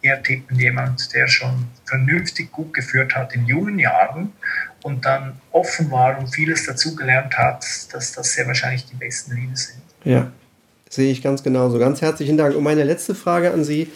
eher 0.01 0.21
tippen, 0.21 0.59
jemand, 0.59 1.13
der 1.13 1.27
schon 1.27 1.67
vernünftig 1.85 2.51
gut 2.51 2.73
geführt 2.73 3.15
hat 3.15 3.33
in 3.33 3.45
jungen 3.45 3.79
Jahren 3.79 4.33
und 4.87 5.03
dann 5.03 5.33
offen 5.51 5.91
war 5.91 6.17
und 6.17 6.27
vieles 6.33 6.65
dazugelernt 6.65 7.37
hat, 7.37 7.65
dass 7.91 8.13
das 8.13 8.31
sehr 8.31 8.47
wahrscheinlich 8.47 8.85
die 8.85 8.95
besten 8.95 9.35
Leads 9.35 9.67
sind. 9.67 9.81
Ja, 10.05 10.31
sehe 10.89 11.11
ich 11.11 11.21
ganz 11.21 11.43
genauso. 11.43 11.77
Ganz 11.77 12.01
herzlichen 12.01 12.37
Dank. 12.37 12.55
Und 12.55 12.63
meine 12.63 12.85
letzte 12.85 13.13
Frage 13.13 13.51
an 13.51 13.65
Sie. 13.65 13.89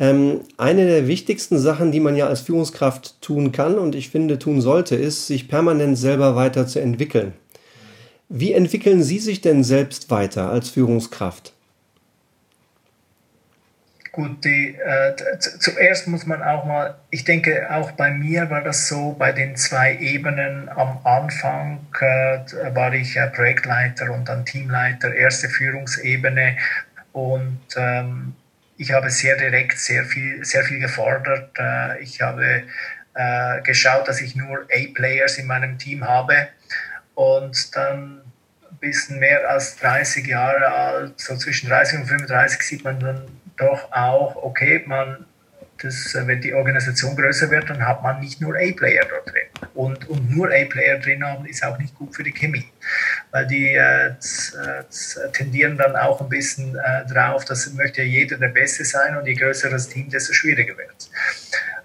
Ähm, 0.00 0.40
eine 0.56 0.86
der 0.86 1.08
wichtigsten 1.08 1.58
Sachen, 1.58 1.92
die 1.92 2.00
man 2.00 2.16
ja 2.16 2.26
als 2.26 2.40
Führungskraft 2.40 3.20
tun 3.20 3.52
kann 3.52 3.78
und 3.78 3.94
ich 3.94 4.08
finde 4.08 4.38
tun 4.38 4.62
sollte, 4.62 4.96
ist, 4.96 5.26
sich 5.26 5.48
permanent 5.48 5.98
selber 5.98 6.36
weiterzuentwickeln. 6.36 7.32
Wie 8.30 8.52
entwickeln 8.52 9.02
Sie 9.02 9.18
sich 9.18 9.42
denn 9.42 9.62
selbst 9.62 10.10
weiter 10.10 10.50
als 10.50 10.70
Führungskraft? 10.70 11.52
Gut, 14.18 14.44
die, 14.44 14.74
äh, 14.74 15.14
zuerst 15.38 16.08
muss 16.08 16.26
man 16.26 16.42
auch 16.42 16.64
mal, 16.64 16.96
ich 17.10 17.22
denke, 17.22 17.70
auch 17.70 17.92
bei 17.92 18.10
mir 18.10 18.50
war 18.50 18.62
das 18.62 18.88
so, 18.88 19.12
bei 19.12 19.30
den 19.30 19.54
zwei 19.54 19.94
Ebenen 19.94 20.68
am 20.70 20.98
Anfang 21.04 21.86
äh, 22.00 22.40
war 22.74 22.92
ich 22.92 23.16
äh, 23.16 23.28
Projektleiter 23.28 24.10
und 24.10 24.28
dann 24.28 24.44
Teamleiter, 24.44 25.14
erste 25.14 25.48
Führungsebene 25.48 26.56
und 27.12 27.60
ähm, 27.76 28.34
ich 28.76 28.90
habe 28.90 29.08
sehr 29.08 29.36
direkt 29.36 29.78
sehr 29.78 30.02
viel, 30.04 30.44
sehr 30.44 30.64
viel 30.64 30.80
gefordert. 30.80 31.56
Äh, 31.56 32.02
ich 32.02 32.20
habe 32.20 32.64
äh, 33.14 33.60
geschaut, 33.62 34.08
dass 34.08 34.20
ich 34.20 34.34
nur 34.34 34.62
A-Players 34.62 35.38
in 35.38 35.46
meinem 35.46 35.78
Team 35.78 36.04
habe 36.04 36.48
und 37.14 37.76
dann 37.76 38.22
ein 38.68 38.76
bisschen 38.80 39.20
mehr 39.20 39.48
als 39.48 39.76
30 39.76 40.26
Jahre 40.26 40.66
alt, 40.66 41.20
so 41.20 41.36
zwischen 41.36 41.68
30 41.68 42.00
und 42.00 42.06
35 42.06 42.62
sieht 42.62 42.82
man 42.82 42.98
dann 42.98 43.38
doch 43.58 43.92
auch, 43.92 44.36
okay, 44.36 44.82
man, 44.86 45.26
das, 45.82 46.14
äh, 46.14 46.26
wenn 46.26 46.40
die 46.40 46.54
Organisation 46.54 47.16
größer 47.16 47.50
wird, 47.50 47.70
dann 47.70 47.86
hat 47.86 48.02
man 48.02 48.20
nicht 48.20 48.40
nur 48.40 48.54
A-Player 48.56 49.04
dort 49.08 49.32
drin. 49.32 49.70
Und, 49.74 50.08
und 50.08 50.34
nur 50.34 50.48
A-Player 50.48 50.98
drin 50.98 51.24
haben, 51.24 51.46
ist 51.46 51.64
auch 51.64 51.78
nicht 51.78 51.94
gut 51.94 52.14
für 52.14 52.22
die 52.22 52.32
Chemie. 52.32 52.66
Weil 53.30 53.46
die 53.46 53.74
äh, 53.74 54.14
tendieren 55.32 55.76
dann 55.76 55.94
auch 55.96 56.20
ein 56.20 56.28
bisschen 56.28 56.76
äh, 56.76 57.06
drauf, 57.06 57.44
dass 57.44 57.72
möchte 57.74 58.02
ja 58.02 58.08
jeder 58.08 58.38
der 58.38 58.48
Beste 58.48 58.84
sein 58.84 59.16
und 59.16 59.26
je 59.26 59.34
größer 59.34 59.70
das 59.70 59.88
Team, 59.88 60.08
desto 60.08 60.32
schwieriger 60.32 60.76
wird 60.76 60.94
es. 60.98 61.10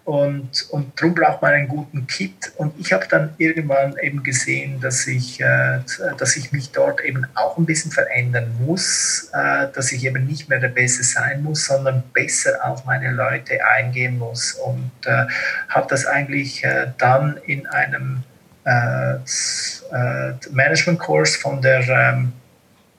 Und, 0.06 0.68
und 0.72 1.00
darum 1.00 1.16
braucht 1.16 1.42
man 1.42 1.54
einen 1.54 1.68
guten 1.70 2.06
Kit. 2.08 2.52
Und 2.58 2.78
ich 2.78 2.92
habe 2.92 3.08
dann 3.10 3.34
irgendwann 3.38 3.96
eben 4.02 4.22
gesehen, 4.22 4.82
dass 4.82 5.08
ich, 5.08 5.40
äh, 5.40 5.80
dass 6.18 6.36
ich 6.36 6.52
mich 6.52 6.72
dort 6.72 7.02
eben 7.02 7.26
auch 7.36 7.58
ein 7.58 7.66
bisschen 7.66 7.92
verändern 7.92 8.54
muss, 8.66 9.30
äh, 9.34 9.68
dass 9.74 9.94
ich 9.94 10.04
eben 10.06 10.26
nicht 10.26 10.50
mehr 10.50 10.60
der 10.60 10.68
Beste 10.68 11.04
sein 11.04 11.42
muss, 11.42 11.66
sondern 11.66 12.04
besser 12.14 12.60
auf 12.66 12.84
meine 12.84 13.12
Leute 13.12 13.66
eingehen 13.66 14.18
muss. 14.18 14.54
Und 14.54 14.92
äh, 15.06 15.26
habe 15.70 15.88
das 15.90 16.06
eigentlich 16.06 16.66
äh, 16.66 16.88
dann 16.98 17.38
in 17.46 17.66
einem 17.68 18.24
äh, 18.66 19.14
äh, 19.16 20.34
Management-Kurs 20.52 21.38
von 21.38 21.62
der 21.62 21.88
ähm, 21.88 22.34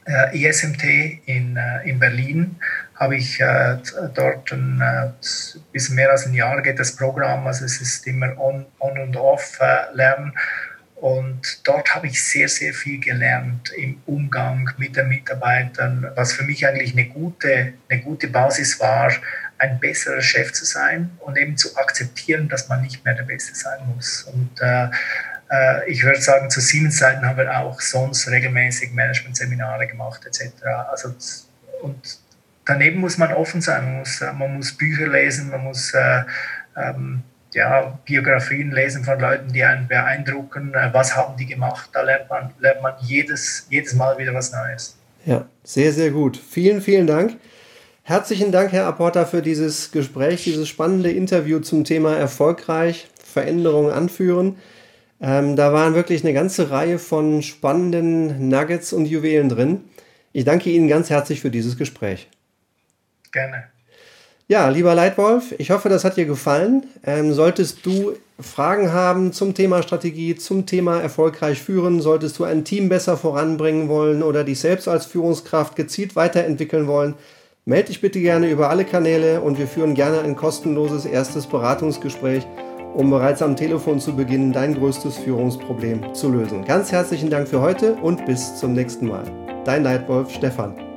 ESMT 0.06 0.84
in, 1.24 1.58
in 1.84 1.98
Berlin 1.98 2.56
habe 3.04 3.16
ich 3.16 3.38
äh, 3.38 3.76
dort 4.14 4.50
ein 4.52 4.80
äh, 4.80 5.10
bisschen 5.72 5.94
mehr 5.94 6.10
als 6.10 6.26
ein 6.26 6.34
Jahr 6.34 6.60
geht 6.62 6.78
das 6.78 6.96
Programm, 6.96 7.46
also 7.46 7.64
es 7.64 7.80
ist 7.80 8.06
immer 8.06 8.38
on, 8.38 8.64
on 8.78 8.98
und 8.98 9.16
off 9.16 9.58
äh, 9.60 9.94
lernen. 9.94 10.32
Und 10.96 11.66
dort 11.68 11.94
habe 11.94 12.06
ich 12.06 12.22
sehr, 12.22 12.48
sehr 12.48 12.72
viel 12.72 12.98
gelernt 12.98 13.70
im 13.76 14.00
Umgang 14.06 14.70
mit 14.78 14.96
den 14.96 15.08
Mitarbeitern, 15.08 16.10
was 16.14 16.32
für 16.32 16.44
mich 16.44 16.66
eigentlich 16.66 16.92
eine 16.92 17.06
gute, 17.08 17.74
eine 17.90 18.00
gute 18.00 18.28
Basis 18.28 18.80
war, 18.80 19.12
ein 19.58 19.78
besserer 19.80 20.22
Chef 20.22 20.52
zu 20.52 20.64
sein 20.64 21.10
und 21.20 21.36
eben 21.36 21.58
zu 21.58 21.76
akzeptieren, 21.76 22.48
dass 22.48 22.68
man 22.70 22.80
nicht 22.80 23.04
mehr 23.04 23.14
der 23.14 23.24
Beste 23.24 23.54
sein 23.54 23.80
muss. 23.94 24.22
Und 24.22 24.50
äh, 24.62 24.88
äh 25.50 25.90
ich 25.90 26.02
würde 26.04 26.22
sagen, 26.22 26.48
zu 26.48 26.60
Siemens-Zeiten 26.60 27.26
haben 27.26 27.36
wir 27.36 27.54
auch 27.58 27.82
sonst 27.82 28.26
regelmäßig 28.28 28.92
Management-Seminare 28.92 29.86
gemacht 29.86 30.24
etc. 30.24 30.64
Also, 30.90 31.14
und 31.82 32.23
daneben 32.64 33.00
muss 33.00 33.18
man 33.18 33.32
offen 33.32 33.60
sein. 33.60 33.84
Man 33.84 33.98
muss, 33.98 34.20
äh, 34.20 34.32
man 34.32 34.56
muss 34.56 34.72
Bücher 34.72 35.08
lesen, 35.08 35.50
man 35.50 35.64
muss 35.64 35.92
äh, 35.94 36.22
ähm, 36.76 37.22
ja, 37.52 37.98
Biografien 38.04 38.72
lesen 38.72 39.04
von 39.04 39.18
Leuten, 39.18 39.52
die 39.52 39.62
einen 39.62 39.88
beeindrucken. 39.88 40.74
Äh, 40.74 40.90
was 40.92 41.16
haben 41.16 41.36
die 41.36 41.46
gemacht? 41.46 41.90
Da 41.92 42.02
lernt 42.02 42.28
man, 42.28 42.50
lernt 42.58 42.82
man 42.82 42.94
jedes, 43.00 43.66
jedes 43.70 43.94
Mal 43.94 44.18
wieder 44.18 44.34
was 44.34 44.52
Neues. 44.52 44.96
Ja, 45.24 45.46
sehr, 45.62 45.92
sehr 45.92 46.10
gut. 46.10 46.36
Vielen, 46.36 46.80
vielen 46.82 47.06
Dank. 47.06 47.36
Herzlichen 48.02 48.52
Dank, 48.52 48.72
Herr 48.72 48.86
Apporta, 48.86 49.24
für 49.24 49.40
dieses 49.40 49.90
Gespräch, 49.90 50.44
dieses 50.44 50.68
spannende 50.68 51.10
Interview 51.10 51.60
zum 51.60 51.84
Thema 51.84 52.14
erfolgreich 52.16 53.08
Veränderungen 53.24 53.90
anführen. 53.90 54.56
Ähm, 55.22 55.56
da 55.56 55.72
waren 55.72 55.94
wirklich 55.94 56.22
eine 56.22 56.34
ganze 56.34 56.70
Reihe 56.70 56.98
von 56.98 57.40
spannenden 57.40 58.50
Nuggets 58.50 58.92
und 58.92 59.06
Juwelen 59.06 59.48
drin. 59.48 59.84
Ich 60.32 60.44
danke 60.44 60.68
Ihnen 60.68 60.88
ganz 60.88 61.08
herzlich 61.08 61.40
für 61.40 61.50
dieses 61.50 61.78
Gespräch. 61.78 62.28
Gerne. 63.34 63.64
Ja, 64.46 64.68
lieber 64.68 64.94
Leitwolf, 64.94 65.54
ich 65.58 65.72
hoffe, 65.72 65.88
das 65.88 66.04
hat 66.04 66.16
dir 66.16 66.24
gefallen. 66.24 66.84
Ähm, 67.04 67.32
solltest 67.32 67.84
du 67.84 68.12
Fragen 68.38 68.92
haben 68.92 69.32
zum 69.32 69.54
Thema 69.54 69.82
Strategie, 69.82 70.36
zum 70.36 70.66
Thema 70.66 71.00
erfolgreich 71.00 71.60
führen, 71.60 72.00
solltest 72.00 72.38
du 72.38 72.44
ein 72.44 72.64
Team 72.64 72.88
besser 72.88 73.16
voranbringen 73.16 73.88
wollen 73.88 74.22
oder 74.22 74.44
dich 74.44 74.60
selbst 74.60 74.86
als 74.86 75.06
Führungskraft 75.06 75.74
gezielt 75.74 76.14
weiterentwickeln 76.14 76.86
wollen, 76.86 77.14
melde 77.64 77.88
dich 77.88 78.00
bitte 78.00 78.20
gerne 78.20 78.48
über 78.50 78.70
alle 78.70 78.84
Kanäle 78.84 79.40
und 79.40 79.58
wir 79.58 79.66
führen 79.66 79.94
gerne 79.94 80.20
ein 80.20 80.36
kostenloses 80.36 81.04
erstes 81.04 81.46
Beratungsgespräch, 81.46 82.46
um 82.94 83.10
bereits 83.10 83.42
am 83.42 83.56
Telefon 83.56 83.98
zu 83.98 84.14
beginnen, 84.14 84.52
dein 84.52 84.74
größtes 84.74 85.18
Führungsproblem 85.18 86.14
zu 86.14 86.30
lösen. 86.30 86.64
Ganz 86.64 86.92
herzlichen 86.92 87.30
Dank 87.30 87.48
für 87.48 87.60
heute 87.60 87.94
und 87.94 88.24
bis 88.26 88.54
zum 88.56 88.74
nächsten 88.74 89.08
Mal. 89.08 89.24
Dein 89.64 89.82
Leitwolf 89.82 90.30
Stefan. 90.30 90.93